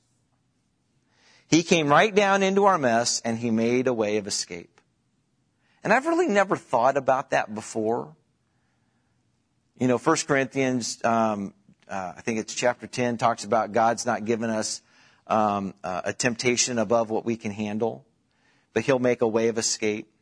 He 1.46 1.62
came 1.62 1.88
right 1.88 2.14
down 2.14 2.42
into 2.42 2.64
our 2.64 2.78
mess 2.78 3.20
and 3.24 3.38
he 3.38 3.50
made 3.50 3.86
a 3.86 3.92
way 3.92 4.16
of 4.16 4.26
escape. 4.26 4.80
And 5.84 5.92
I've 5.92 6.06
really 6.06 6.28
never 6.28 6.56
thought 6.56 6.96
about 6.96 7.30
that 7.30 7.54
before. 7.54 8.16
You 9.80 9.88
know, 9.88 9.96
1 9.96 10.16
Corinthians, 10.28 11.02
um, 11.04 11.54
uh, 11.88 12.12
I 12.14 12.20
think 12.20 12.38
it's 12.38 12.54
chapter 12.54 12.86
10, 12.86 13.16
talks 13.16 13.44
about 13.44 13.72
God's 13.72 14.04
not 14.04 14.26
given 14.26 14.50
us 14.50 14.82
um, 15.26 15.72
uh, 15.82 16.02
a 16.04 16.12
temptation 16.12 16.78
above 16.78 17.08
what 17.08 17.24
we 17.24 17.38
can 17.38 17.50
handle, 17.50 18.04
but 18.74 18.82
He'll 18.82 18.98
make 18.98 19.22
a 19.22 19.26
way 19.26 19.48
of 19.48 19.56
escape. 19.56 20.12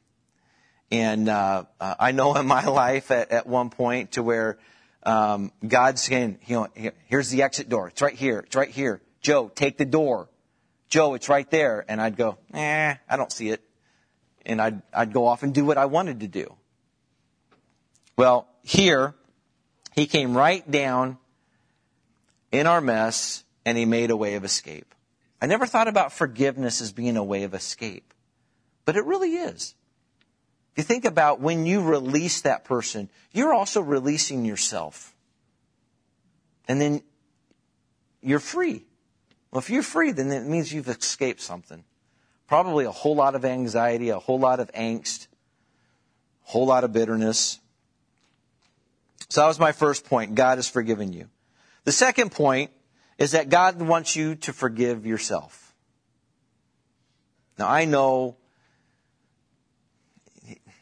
And 0.92 1.28
uh, 1.28 1.64
uh 1.80 1.94
I 1.98 2.12
know 2.12 2.36
in 2.36 2.46
my 2.46 2.66
life 2.66 3.10
at, 3.10 3.32
at 3.32 3.48
one 3.48 3.68
point 3.70 4.12
to 4.12 4.22
where 4.22 4.58
um, 5.02 5.50
God's 5.66 6.04
saying, 6.04 6.38
you 6.46 6.54
know, 6.54 6.92
here's 7.06 7.30
the 7.30 7.42
exit 7.42 7.68
door. 7.68 7.88
It's 7.88 8.00
right 8.00 8.14
here. 8.14 8.38
It's 8.46 8.54
right 8.54 8.70
here. 8.70 9.02
Joe, 9.22 9.48
take 9.52 9.76
the 9.76 9.84
door. 9.84 10.28
Joe, 10.88 11.14
it's 11.14 11.28
right 11.28 11.50
there. 11.50 11.84
And 11.88 12.00
I'd 12.00 12.16
go, 12.16 12.38
eh, 12.54 12.94
I 13.08 13.16
don't 13.16 13.32
see 13.32 13.48
it. 13.48 13.60
And 14.46 14.62
I'd, 14.62 14.82
I'd 14.94 15.12
go 15.12 15.26
off 15.26 15.42
and 15.42 15.52
do 15.52 15.64
what 15.64 15.78
I 15.78 15.86
wanted 15.86 16.20
to 16.20 16.28
do. 16.28 16.54
Well, 18.16 18.46
here, 18.62 19.14
he 19.98 20.06
came 20.06 20.36
right 20.36 20.68
down 20.70 21.18
in 22.52 22.66
our 22.66 22.80
mess 22.80 23.44
and 23.64 23.76
he 23.76 23.84
made 23.84 24.10
a 24.10 24.16
way 24.16 24.34
of 24.34 24.44
escape. 24.44 24.94
I 25.40 25.46
never 25.46 25.66
thought 25.66 25.88
about 25.88 26.12
forgiveness 26.12 26.80
as 26.80 26.92
being 26.92 27.16
a 27.16 27.24
way 27.24 27.44
of 27.44 27.54
escape, 27.54 28.12
but 28.84 28.96
it 28.96 29.04
really 29.04 29.34
is. 29.36 29.74
If 30.72 30.78
you 30.78 30.84
think 30.84 31.04
about 31.04 31.40
when 31.40 31.66
you 31.66 31.82
release 31.82 32.42
that 32.42 32.64
person, 32.64 33.10
you're 33.32 33.52
also 33.52 33.80
releasing 33.80 34.44
yourself. 34.44 35.14
And 36.68 36.80
then 36.80 37.02
you're 38.20 38.38
free. 38.38 38.84
Well, 39.50 39.58
if 39.58 39.70
you're 39.70 39.82
free, 39.82 40.12
then 40.12 40.30
it 40.30 40.44
means 40.44 40.72
you've 40.72 40.88
escaped 40.88 41.40
something. 41.40 41.82
Probably 42.46 42.84
a 42.84 42.90
whole 42.90 43.16
lot 43.16 43.34
of 43.34 43.44
anxiety, 43.44 44.10
a 44.10 44.18
whole 44.18 44.38
lot 44.38 44.60
of 44.60 44.70
angst, 44.72 45.26
a 46.46 46.50
whole 46.50 46.66
lot 46.66 46.84
of 46.84 46.92
bitterness. 46.92 47.58
So 49.30 49.42
that 49.42 49.46
was 49.46 49.58
my 49.58 49.72
first 49.72 50.04
point. 50.04 50.34
God 50.34 50.58
has 50.58 50.68
forgiven 50.68 51.12
you. 51.12 51.28
The 51.84 51.92
second 51.92 52.32
point 52.32 52.70
is 53.18 53.32
that 53.32 53.48
God 53.48 53.80
wants 53.80 54.16
you 54.16 54.36
to 54.36 54.52
forgive 54.52 55.06
yourself. 55.06 55.74
Now 57.58 57.68
I 57.68 57.84
know 57.84 58.36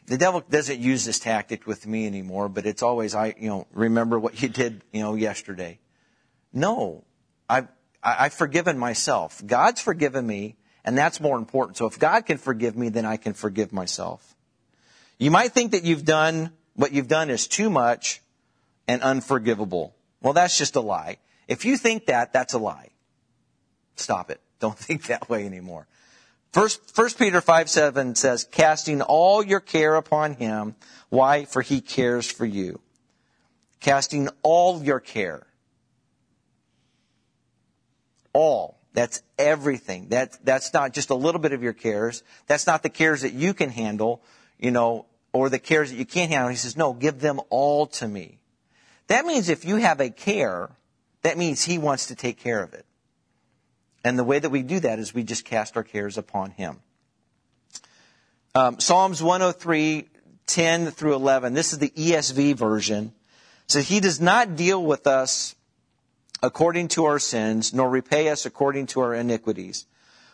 the 0.05 0.17
devil 0.17 0.41
doesn't 0.49 0.79
use 0.79 1.03
this 1.03 1.19
tactic 1.19 1.67
with 1.67 1.85
me 1.85 2.07
anymore, 2.07 2.47
but 2.47 2.65
it's 2.65 2.81
always, 2.81 3.13
I, 3.13 3.35
you 3.37 3.49
know, 3.49 3.67
remember 3.73 4.17
what 4.17 4.41
you 4.41 4.47
did, 4.47 4.81
you 4.93 5.01
know, 5.01 5.15
yesterday. 5.15 5.79
No, 6.53 7.03
I've, 7.49 7.67
I've 8.01 8.33
forgiven 8.33 8.77
myself. 8.77 9.41
God's 9.45 9.81
forgiven 9.81 10.25
me, 10.25 10.55
and 10.85 10.97
that's 10.97 11.19
more 11.19 11.37
important. 11.37 11.75
So 11.75 11.87
if 11.87 11.99
God 11.99 12.25
can 12.25 12.37
forgive 12.37 12.77
me, 12.77 12.87
then 12.87 13.05
I 13.05 13.17
can 13.17 13.33
forgive 13.33 13.73
myself. 13.73 14.35
You 15.19 15.29
might 15.29 15.51
think 15.51 15.71
that 15.71 15.83
you've 15.83 16.05
done, 16.05 16.51
what 16.73 16.93
you've 16.93 17.09
done 17.09 17.29
is 17.29 17.47
too 17.47 17.69
much, 17.69 18.21
and 18.87 19.01
unforgivable. 19.01 19.95
Well, 20.21 20.33
that's 20.33 20.57
just 20.57 20.75
a 20.75 20.81
lie. 20.81 21.17
If 21.47 21.65
you 21.65 21.77
think 21.77 22.07
that, 22.07 22.33
that's 22.33 22.53
a 22.53 22.59
lie. 22.59 22.89
Stop 23.95 24.29
it. 24.31 24.41
Don't 24.59 24.77
think 24.77 25.07
that 25.07 25.29
way 25.29 25.45
anymore. 25.45 25.87
First, 26.51 26.95
First 26.95 27.19
Peter 27.19 27.41
5 27.41 27.69
7 27.69 28.15
says, 28.15 28.43
casting 28.45 29.01
all 29.01 29.43
your 29.43 29.59
care 29.59 29.95
upon 29.95 30.33
him. 30.33 30.75
Why? 31.09 31.45
For 31.45 31.61
he 31.61 31.81
cares 31.81 32.29
for 32.29 32.45
you. 32.45 32.79
Casting 33.79 34.29
all 34.43 34.83
your 34.83 34.99
care. 34.99 35.45
All. 38.33 38.79
That's 38.93 39.21
everything. 39.37 40.07
That, 40.09 40.43
that's 40.43 40.73
not 40.73 40.93
just 40.93 41.11
a 41.11 41.15
little 41.15 41.39
bit 41.39 41.53
of 41.53 41.61
your 41.61 41.73
cares. 41.73 42.23
That's 42.47 42.65
not 42.65 42.81
the 42.81 42.89
cares 42.89 43.21
that 43.21 43.33
you 43.33 43.53
can 43.53 43.69
handle, 43.69 44.23
you 44.57 44.71
know, 44.71 45.05
or 45.33 45.49
the 45.49 45.59
cares 45.59 45.91
that 45.91 45.97
you 45.97 46.05
can't 46.05 46.31
handle. 46.31 46.49
He 46.49 46.55
says, 46.55 46.75
no, 46.75 46.93
give 46.93 47.19
them 47.19 47.39
all 47.51 47.85
to 47.87 48.07
me. 48.07 48.39
That 49.07 49.25
means 49.25 49.49
if 49.49 49.65
you 49.65 49.77
have 49.77 49.99
a 49.99 50.09
care, 50.09 50.69
that 51.23 51.37
means 51.37 51.63
He 51.63 51.77
wants 51.77 52.07
to 52.07 52.15
take 52.15 52.37
care 52.37 52.61
of 52.61 52.73
it. 52.73 52.85
And 54.03 54.17
the 54.17 54.23
way 54.23 54.39
that 54.39 54.49
we 54.49 54.63
do 54.63 54.79
that 54.79 54.99
is 54.99 55.13
we 55.13 55.23
just 55.23 55.45
cast 55.45 55.75
our 55.75 55.83
cares 55.83 56.17
upon 56.17 56.51
Him. 56.51 56.79
Um, 58.55 58.79
Psalms 58.79 59.21
103, 59.21 60.07
10 60.45 60.91
through 60.91 61.15
11. 61.15 61.53
This 61.53 61.73
is 61.73 61.79
the 61.79 61.89
ESV 61.89 62.55
version. 62.55 63.13
So 63.67 63.81
He 63.81 63.99
does 63.99 64.21
not 64.21 64.55
deal 64.55 64.83
with 64.83 65.07
us 65.07 65.55
according 66.41 66.89
to 66.89 67.05
our 67.05 67.19
sins, 67.19 67.73
nor 67.73 67.89
repay 67.89 68.29
us 68.29 68.45
according 68.45 68.87
to 68.87 69.01
our 69.01 69.13
iniquities. 69.13 69.85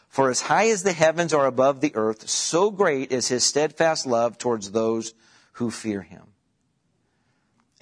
For 0.10 0.30
as 0.30 0.42
high 0.42 0.70
as 0.70 0.84
the 0.84 0.94
heavens 0.94 1.34
are 1.34 1.48
above 1.48 1.82
the 1.82 1.96
earth, 1.96 2.30
so 2.30 2.70
great 2.70 3.12
is 3.12 3.30
his 3.30 3.44
steadfast 3.44 4.06
love 4.06 4.38
towards 4.38 4.72
those 4.72 5.14
who 5.54 5.72
fear 5.72 6.02
him. 6.02 6.33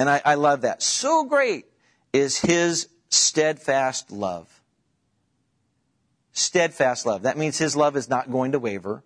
And 0.02 0.10
I, 0.10 0.20
I 0.26 0.34
love 0.34 0.62
that. 0.62 0.82
So 0.82 1.26
great 1.26 1.66
is 2.12 2.40
his 2.40 2.90
steadfast 3.10 4.12
love. 4.12 4.50
Steadfast 6.32 7.06
love. 7.06 7.22
That 7.22 7.38
means 7.38 7.60
his 7.60 7.76
love 7.76 7.96
is 7.96 8.10
not 8.10 8.32
going 8.32 8.54
to 8.54 8.60
waver. 8.60 9.04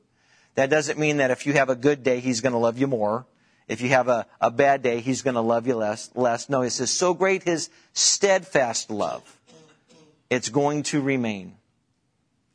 That 0.54 0.70
doesn't 0.70 0.98
mean 0.98 1.18
that 1.18 1.32
if 1.32 1.46
you 1.46 1.52
have 1.52 1.70
a 1.70 1.76
good 1.76 2.02
day, 2.02 2.22
he's 2.22 2.40
going 2.40 2.54
to 2.54 2.60
love 2.60 2.78
you 2.78 2.88
more. 2.88 3.28
If 3.68 3.82
you 3.82 3.90
have 3.90 4.08
a, 4.08 4.26
a 4.40 4.50
bad 4.50 4.84
day, 4.84 5.02
he's 5.02 5.22
going 5.22 5.34
to 5.34 5.42
love 5.42 5.68
you 5.68 5.76
less, 5.76 6.10
less. 6.16 6.48
No, 6.48 6.62
he 6.62 6.70
says, 6.70 6.92
so 6.92 7.14
great 7.14 7.44
his 7.44 7.70
steadfast 7.92 8.90
love. 8.90 9.22
It's 10.30 10.48
going 10.48 10.84
to 10.84 11.02
remain. 11.02 11.58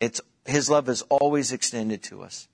It's, 0.00 0.22
his 0.46 0.70
love 0.70 0.88
is 0.88 1.03
always 1.11 1.53
extended 1.53 2.03
to 2.05 2.22
us. 2.22 2.48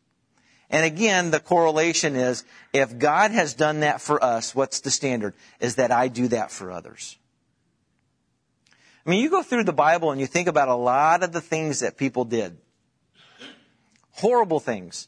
And 0.69 0.85
again, 0.85 1.31
the 1.31 1.41
correlation 1.41 2.17
is 2.17 2.45
if 2.73 2.99
God 2.99 3.31
has 3.31 3.55
done 3.55 3.81
that 3.81 4.01
for 4.01 4.23
us, 4.23 4.55
what's 4.55 4.81
the 4.81 4.91
standard? 4.91 5.35
Is 5.61 5.77
that 5.77 5.93
I 5.93 6.09
do 6.09 6.29
that 6.29 6.51
for 6.51 6.71
others. 6.71 7.17
I 9.07 9.11
mean, 9.11 9.23
you 9.23 9.31
go 9.31 9.43
through 9.43 9.65
the 9.65 9.73
Bible 9.73 10.11
and 10.11 10.21
you 10.21 10.27
think 10.27 10.49
about 10.49 10.69
a 10.69 10.75
lot 10.75 11.23
of 11.23 11.33
the 11.33 11.41
things 11.41 11.81
that 11.81 11.97
people 11.97 12.25
did. 12.25 12.57
Horrible 14.11 14.59
things, 14.59 15.07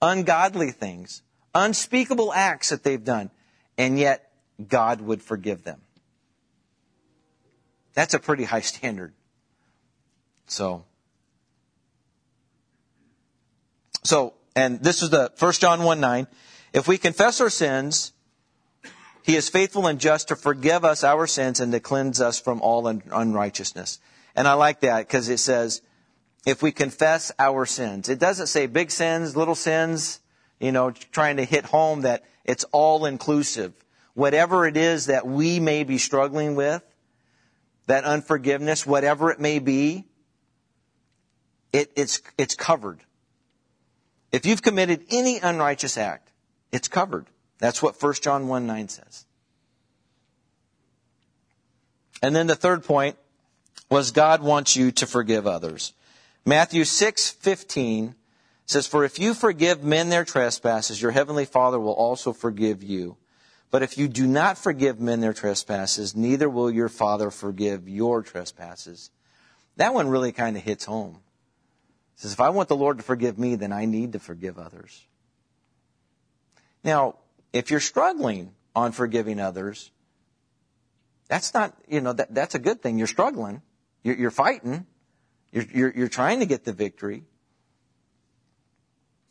ungodly 0.00 0.70
things, 0.70 1.22
unspeakable 1.54 2.32
acts 2.32 2.68
that 2.68 2.84
they've 2.84 3.02
done, 3.02 3.30
and 3.76 3.98
yet 3.98 4.30
God 4.68 5.00
would 5.00 5.22
forgive 5.22 5.64
them. 5.64 5.80
That's 7.94 8.14
a 8.14 8.20
pretty 8.20 8.44
high 8.44 8.60
standard. 8.60 9.12
So, 10.46 10.84
so 14.04 14.34
and 14.56 14.82
this 14.82 15.02
is 15.02 15.10
the 15.10 15.32
1 15.38 15.52
John 15.52 15.82
1 15.82 16.00
9. 16.00 16.26
If 16.72 16.88
we 16.88 16.98
confess 16.98 17.40
our 17.40 17.50
sins, 17.50 18.12
he 19.22 19.36
is 19.36 19.48
faithful 19.48 19.86
and 19.86 20.00
just 20.00 20.28
to 20.28 20.36
forgive 20.36 20.84
us 20.84 21.04
our 21.04 21.26
sins 21.26 21.60
and 21.60 21.72
to 21.72 21.80
cleanse 21.80 22.20
us 22.20 22.40
from 22.40 22.60
all 22.62 22.86
unrighteousness. 22.86 23.98
And 24.34 24.48
I 24.48 24.54
like 24.54 24.80
that 24.80 25.06
because 25.06 25.28
it 25.28 25.38
says, 25.38 25.82
if 26.46 26.62
we 26.62 26.72
confess 26.72 27.30
our 27.38 27.66
sins. 27.66 28.08
It 28.08 28.18
doesn't 28.18 28.46
say 28.46 28.66
big 28.66 28.90
sins, 28.90 29.36
little 29.36 29.54
sins, 29.54 30.20
you 30.58 30.72
know, 30.72 30.90
trying 30.90 31.36
to 31.36 31.44
hit 31.44 31.64
home 31.64 32.02
that 32.02 32.24
it's 32.44 32.64
all 32.72 33.04
inclusive. 33.04 33.74
Whatever 34.14 34.66
it 34.66 34.76
is 34.76 35.06
that 35.06 35.26
we 35.26 35.60
may 35.60 35.84
be 35.84 35.98
struggling 35.98 36.54
with, 36.54 36.82
that 37.86 38.04
unforgiveness, 38.04 38.86
whatever 38.86 39.30
it 39.30 39.40
may 39.40 39.58
be, 39.58 40.06
it, 41.72 41.92
it's, 41.94 42.20
it's 42.38 42.54
covered. 42.54 43.00
If 44.32 44.46
you've 44.46 44.62
committed 44.62 45.04
any 45.10 45.38
unrighteous 45.38 45.96
act, 45.98 46.30
it's 46.72 46.88
covered. 46.88 47.26
That's 47.58 47.82
what 47.82 48.00
1 48.00 48.14
John 48.22 48.48
1 48.48 48.66
9 48.66 48.88
says. 48.88 49.26
And 52.22 52.36
then 52.36 52.46
the 52.46 52.56
third 52.56 52.84
point 52.84 53.16
was 53.88 54.12
God 54.12 54.42
wants 54.42 54.76
you 54.76 54.92
to 54.92 55.06
forgive 55.06 55.46
others. 55.46 55.92
Matthew 56.44 56.82
6:15 56.82 58.14
says, 58.66 58.86
For 58.86 59.04
if 59.04 59.18
you 59.18 59.34
forgive 59.34 59.82
men 59.82 60.08
their 60.08 60.24
trespasses, 60.24 61.02
your 61.02 61.10
heavenly 61.10 61.44
Father 61.44 61.78
will 61.78 61.92
also 61.92 62.32
forgive 62.32 62.82
you. 62.82 63.16
But 63.70 63.82
if 63.82 63.98
you 63.98 64.08
do 64.08 64.26
not 64.26 64.58
forgive 64.58 65.00
men 65.00 65.20
their 65.20 65.32
trespasses, 65.32 66.16
neither 66.16 66.48
will 66.48 66.70
your 66.70 66.88
Father 66.88 67.30
forgive 67.30 67.88
your 67.88 68.22
trespasses. 68.22 69.10
That 69.76 69.94
one 69.94 70.08
really 70.08 70.32
kind 70.32 70.56
of 70.56 70.62
hits 70.62 70.84
home. 70.84 71.20
Says, 72.20 72.34
if 72.34 72.40
I 72.40 72.50
want 72.50 72.68
the 72.68 72.76
Lord 72.76 72.98
to 72.98 73.02
forgive 73.02 73.38
me, 73.38 73.54
then 73.54 73.72
I 73.72 73.86
need 73.86 74.12
to 74.12 74.18
forgive 74.18 74.58
others. 74.58 75.06
Now, 76.84 77.14
if 77.50 77.70
you're 77.70 77.80
struggling 77.80 78.52
on 78.76 78.92
forgiving 78.92 79.40
others, 79.40 79.90
that's 81.28 81.54
not, 81.54 81.74
you 81.88 82.02
know, 82.02 82.12
that, 82.12 82.34
that's 82.34 82.54
a 82.54 82.58
good 82.58 82.82
thing. 82.82 82.98
You're 82.98 83.06
struggling. 83.06 83.62
You're, 84.02 84.16
you're 84.16 84.30
fighting. 84.30 84.84
You're, 85.50 85.64
you're, 85.72 85.92
you're 85.96 86.08
trying 86.08 86.40
to 86.40 86.46
get 86.46 86.62
the 86.64 86.74
victory. 86.74 87.22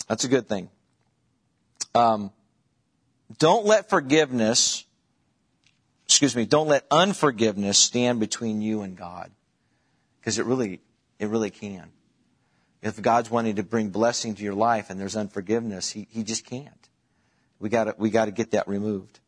That's 0.08 0.24
a 0.24 0.28
good 0.28 0.48
thing. 0.48 0.72
Um, 1.94 2.32
don't 3.38 3.68
let 3.68 3.88
forgiveness, 3.92 4.84
excuse 6.06 6.36
me, 6.36 6.48
don't 6.48 6.68
let 6.68 6.88
unforgiveness 6.90 7.78
stand 7.78 8.20
between 8.20 8.64
you 8.64 8.82
and 8.82 8.98
God. 8.98 9.30
Because 10.20 10.40
it 10.40 10.48
really, 10.48 10.82
it 11.20 11.28
really 11.28 11.52
can. 11.52 11.92
If 12.82 13.02
God's 13.02 13.30
wanting 13.30 13.56
to 13.56 13.64
bring 13.64 13.90
blessing 13.90 14.36
to 14.36 14.44
your 14.44 14.54
life 14.54 14.90
and 14.90 15.00
there's 15.00 15.18
unforgiveness, 15.18 15.92
He, 15.92 16.08
he 16.10 16.24
just 16.24 16.46
can't. 16.46 16.90
We 17.60 17.70
gotta, 17.70 17.96
we 17.98 18.10
gotta 18.10 18.32
get 18.32 18.52
that 18.52 18.68
removed. 18.68 19.20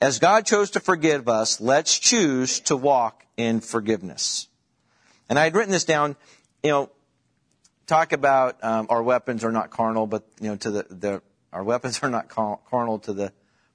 As 0.00 0.18
God 0.18 0.46
chose 0.46 0.70
to 0.70 0.80
forgive 0.80 1.28
us, 1.28 1.60
let's 1.60 1.98
choose 1.98 2.60
to 2.60 2.76
walk 2.76 3.26
in 3.36 3.60
forgiveness. 3.60 4.48
And 5.28 5.38
I 5.38 5.44
had 5.44 5.54
written 5.54 5.72
this 5.72 5.84
down, 5.84 6.16
you 6.62 6.70
know, 6.70 6.90
talk 7.86 8.12
about 8.12 8.62
um, 8.62 8.86
our 8.90 9.02
weapons 9.02 9.44
are 9.44 9.52
not 9.52 9.70
carnal, 9.70 10.06
but 10.06 10.24
you 10.40 10.48
know, 10.48 10.56
to 10.56 10.70
the, 10.70 10.86
the 10.88 11.22
our 11.52 11.64
weapons 11.64 12.00
are 12.02 12.10
not 12.10 12.28
carnal 12.28 12.98
to 13.00 13.12
the 13.12 13.32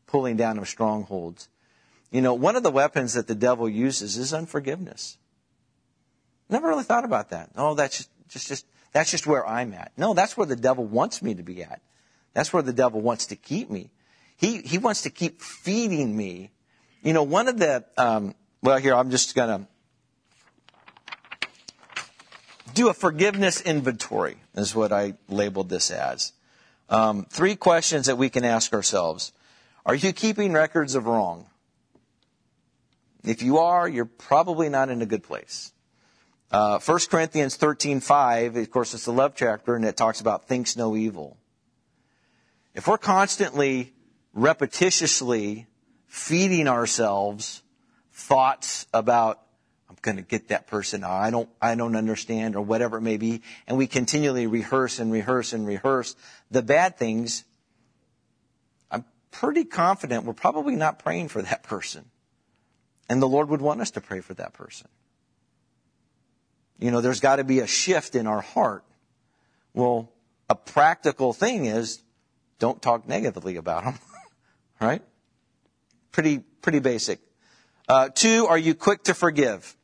pulling 0.08 0.38
down 0.38 0.58
of 0.58 0.68
strongholds. 0.68 1.50
You 2.12 2.22
know, 2.22 2.36
one 2.36 2.56
of 2.56 2.64
the 2.64 2.72
weapons 2.72 3.14
that 3.14 3.28
the 3.28 3.36
devil 3.36 3.68
uses 3.68 4.18
is 4.18 4.34
unforgiveness. 4.34 5.18
Never 6.50 6.68
really 6.68 6.84
thought 6.84 7.04
about 7.04 7.32
that. 7.32 7.50
Oh, 7.56 7.74
that's 7.74 7.98
just, 7.98 8.10
just, 8.30 8.48
just 8.48 8.66
that's 8.94 9.12
just 9.12 9.28
where 9.28 9.46
I'm 9.46 9.74
at. 9.74 9.92
No, 9.98 10.14
that's 10.14 10.38
where 10.38 10.46
the 10.46 10.56
devil 10.56 10.86
wants 10.86 11.22
me 11.22 11.34
to 11.34 11.44
be 11.44 11.64
at. 11.64 11.82
That's 12.34 12.54
where 12.54 12.64
the 12.64 12.74
devil 12.74 13.02
wants 13.02 13.28
to 13.28 13.36
keep 13.36 13.70
me. 13.70 13.90
He 14.38 14.62
he 14.62 14.78
wants 14.78 15.02
to 15.04 15.10
keep 15.10 15.42
feeding 15.42 16.16
me. 16.16 16.52
You 17.02 17.14
know, 17.14 17.24
one 17.24 17.48
of 17.48 17.58
the 17.58 17.84
um, 17.98 18.36
well, 18.62 18.78
here 18.78 18.96
I'm 18.96 19.10
just 19.10 19.36
gonna 19.36 19.68
do 22.74 22.90
a 22.90 22.94
forgiveness 22.94 23.62
inventory, 23.62 24.38
is 24.56 24.76
what 24.76 24.92
I 24.92 25.14
labeled 25.28 25.70
this 25.70 25.92
as. 25.92 26.34
Um, 26.90 27.26
three 27.30 27.56
questions 27.56 28.08
that 28.08 28.18
we 28.18 28.30
can 28.30 28.44
ask 28.44 28.74
ourselves. 28.74 29.32
Are 29.86 29.96
you 29.96 30.14
keeping 30.14 30.54
records 30.54 30.96
of 30.96 31.06
wrong? 31.06 31.48
If 33.24 33.42
you 33.42 33.60
are, 33.60 33.88
you're 33.88 34.06
probably 34.06 34.70
not 34.70 34.90
in 34.90 35.02
a 35.02 35.06
good 35.06 35.24
place. 35.24 35.72
Uh, 36.54 36.78
1 36.78 37.00
Corinthians 37.10 37.58
13.5, 37.58 38.62
of 38.62 38.70
course, 38.70 38.94
it's 38.94 39.06
the 39.06 39.12
love 39.12 39.34
chapter, 39.36 39.76
and 39.76 39.84
it 39.84 39.98
talks 39.98 40.22
about 40.22 40.48
thinks 40.48 40.78
no 40.78 40.96
evil. 40.96 41.36
If 42.76 42.88
we're 42.88 43.00
constantly, 43.00 43.92
repetitiously 44.38 45.66
feeding 46.06 46.68
ourselves 46.68 47.64
thoughts 48.12 48.86
about 48.94 49.40
I'm 49.90 49.98
going 50.04 50.18
to 50.18 50.24
get 50.24 50.50
that 50.50 50.68
person. 50.68 51.04
I 51.04 51.32
don't, 51.32 51.50
I 51.60 51.74
don't 51.74 51.96
understand 51.96 52.56
or 52.56 52.62
whatever 52.62 52.98
it 52.98 53.02
may 53.02 53.18
be. 53.18 53.42
And 53.68 53.76
we 53.78 53.88
continually 53.88 54.46
rehearse 54.46 55.00
and 55.00 55.12
rehearse 55.12 55.54
and 55.54 55.68
rehearse 55.68 56.16
the 56.52 56.62
bad 56.62 56.98
things. 56.98 57.44
I'm 58.92 59.06
pretty 59.32 59.66
confident 59.66 60.26
we're 60.26 60.34
probably 60.34 60.76
not 60.76 61.00
praying 61.00 61.30
for 61.30 61.42
that 61.42 61.64
person. 61.64 62.06
And 63.10 63.22
the 63.22 63.28
Lord 63.28 63.50
would 63.50 63.62
want 63.62 63.82
us 63.82 63.92
to 63.92 64.02
pray 64.02 64.22
for 64.22 64.36
that 64.36 64.54
person. 64.54 64.88
You 66.84 66.92
know, 66.92 67.00
there's 67.00 67.22
got 67.22 67.38
to 67.38 67.46
be 67.46 67.62
a 67.62 67.66
shift 67.66 68.14
in 68.14 68.28
our 68.28 68.42
heart. 68.42 68.84
Well, 69.74 70.12
a 70.50 70.56
practical 70.56 71.32
thing 71.32 71.64
is 71.64 72.02
don't 72.60 72.82
talk 72.82 73.08
negatively 73.08 73.56
about 73.56 73.86
them, 73.86 74.00
right? 74.82 75.02
Pretty, 76.12 76.40
pretty 76.40 76.80
basic. 76.80 77.22
Uh, 77.88 78.10
two, 78.10 78.48
are 78.48 78.58
you 78.58 78.76
quick 78.76 79.06
to 79.06 79.14
forgive? 79.14 79.78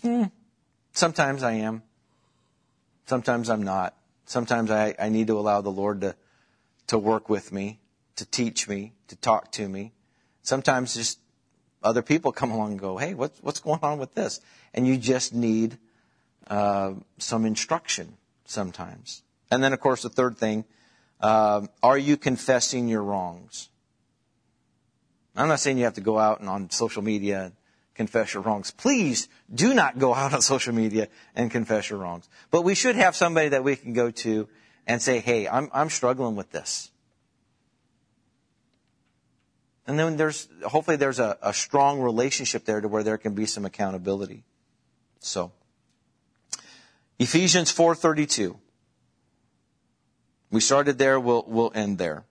Mm, 0.00 0.32
sometimes 0.94 1.42
I 1.42 1.52
am. 1.52 1.82
Sometimes 3.04 3.50
I'm 3.50 3.62
not. 3.62 3.94
Sometimes 4.24 4.70
I, 4.70 4.94
I 4.98 5.10
need 5.10 5.26
to 5.26 5.38
allow 5.38 5.60
the 5.60 5.70
Lord 5.70 6.00
to, 6.00 6.16
to 6.86 6.96
work 6.96 7.28
with 7.28 7.52
me, 7.52 7.78
to 8.16 8.24
teach 8.24 8.68
me, 8.68 8.94
to 9.08 9.16
talk 9.16 9.52
to 9.52 9.68
me. 9.68 9.92
Sometimes 10.42 10.94
just 10.94 11.18
other 11.82 12.02
people 12.02 12.32
come 12.32 12.50
along 12.50 12.72
and 12.72 12.80
go, 12.80 12.96
hey, 12.96 13.14
what's, 13.14 13.42
what's 13.42 13.60
going 13.60 13.80
on 13.82 13.98
with 13.98 14.14
this? 14.14 14.40
And 14.74 14.86
you 14.86 14.96
just 14.96 15.34
need 15.34 15.78
uh, 16.46 16.94
some 17.18 17.44
instruction 17.44 18.16
sometimes. 18.44 19.22
And 19.50 19.62
then, 19.62 19.72
of 19.72 19.80
course, 19.80 20.02
the 20.02 20.08
third 20.08 20.38
thing, 20.38 20.64
uh, 21.20 21.66
are 21.82 21.98
you 21.98 22.16
confessing 22.16 22.88
your 22.88 23.02
wrongs? 23.02 23.68
I'm 25.36 25.48
not 25.48 25.60
saying 25.60 25.78
you 25.78 25.84
have 25.84 25.94
to 25.94 26.00
go 26.00 26.18
out 26.18 26.40
and 26.40 26.48
on 26.48 26.70
social 26.70 27.02
media 27.02 27.52
confess 27.94 28.34
your 28.34 28.42
wrongs. 28.42 28.70
Please 28.70 29.28
do 29.52 29.74
not 29.74 29.98
go 29.98 30.14
out 30.14 30.32
on 30.32 30.40
social 30.54 30.74
media 30.74 31.08
and 31.34 31.50
confess 31.50 31.90
your 31.90 31.98
wrongs. 31.98 32.28
But 32.50 32.62
we 32.62 32.74
should 32.74 32.96
have 32.96 33.16
somebody 33.16 33.50
that 33.50 33.64
we 33.64 33.76
can 33.76 33.92
go 33.92 34.10
to 34.10 34.48
and 34.86 35.00
say, 35.00 35.20
hey, 35.20 35.48
I'm, 35.48 35.70
I'm 35.72 35.90
struggling 35.90 36.36
with 36.36 36.50
this. 36.50 36.90
And 39.86 39.98
then 39.98 40.16
there's, 40.16 40.48
hopefully 40.64 40.96
there's 40.96 41.18
a, 41.18 41.36
a 41.42 41.52
strong 41.52 42.00
relationship 42.00 42.64
there 42.64 42.80
to 42.80 42.88
where 42.88 43.02
there 43.02 43.18
can 43.18 43.34
be 43.34 43.46
some 43.46 43.64
accountability. 43.64 44.44
So, 45.18 45.52
Ephesians 47.18 47.72
4.32. 47.72 48.56
We 50.50 50.60
started 50.60 50.98
there, 50.98 51.18
we'll, 51.18 51.44
we'll 51.46 51.72
end 51.74 51.98
there. 51.98 52.24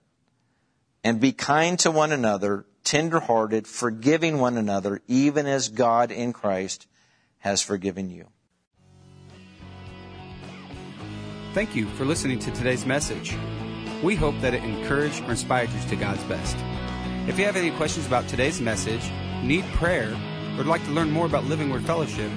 And 1.04 1.20
be 1.20 1.32
kind 1.32 1.78
to 1.80 1.90
one 1.90 2.12
another, 2.12 2.66
tenderhearted, 2.84 3.66
forgiving 3.66 4.38
one 4.38 4.56
another, 4.56 5.02
even 5.08 5.46
as 5.46 5.68
God 5.68 6.10
in 6.10 6.32
Christ 6.32 6.86
has 7.38 7.60
forgiven 7.60 8.10
you. 8.10 8.28
Thank 11.54 11.74
you 11.74 11.86
for 11.86 12.04
listening 12.04 12.38
to 12.38 12.50
today's 12.52 12.86
message. 12.86 13.36
We 14.02 14.14
hope 14.14 14.40
that 14.40 14.54
it 14.54 14.62
encouraged 14.62 15.22
or 15.24 15.32
inspired 15.32 15.70
you 15.70 15.88
to 15.90 15.96
God's 15.96 16.22
best. 16.24 16.56
If 17.28 17.38
you 17.38 17.44
have 17.44 17.54
any 17.54 17.70
questions 17.70 18.04
about 18.04 18.26
today's 18.26 18.60
message, 18.60 19.08
need 19.44 19.64
prayer, 19.74 20.12
or 20.12 20.56
would 20.58 20.66
like 20.66 20.84
to 20.86 20.90
learn 20.90 21.10
more 21.10 21.24
about 21.26 21.44
Living 21.44 21.70
Word 21.70 21.84
Fellowship, 21.84 22.30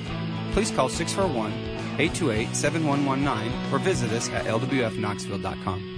please 0.52 0.70
call 0.70 0.90
641 0.90 1.52
828 2.00 2.56
7119 2.56 3.74
or 3.74 3.80
visit 3.80 4.12
us 4.12 4.30
at 4.30 4.46
lwfknoxville.com. 4.46 5.95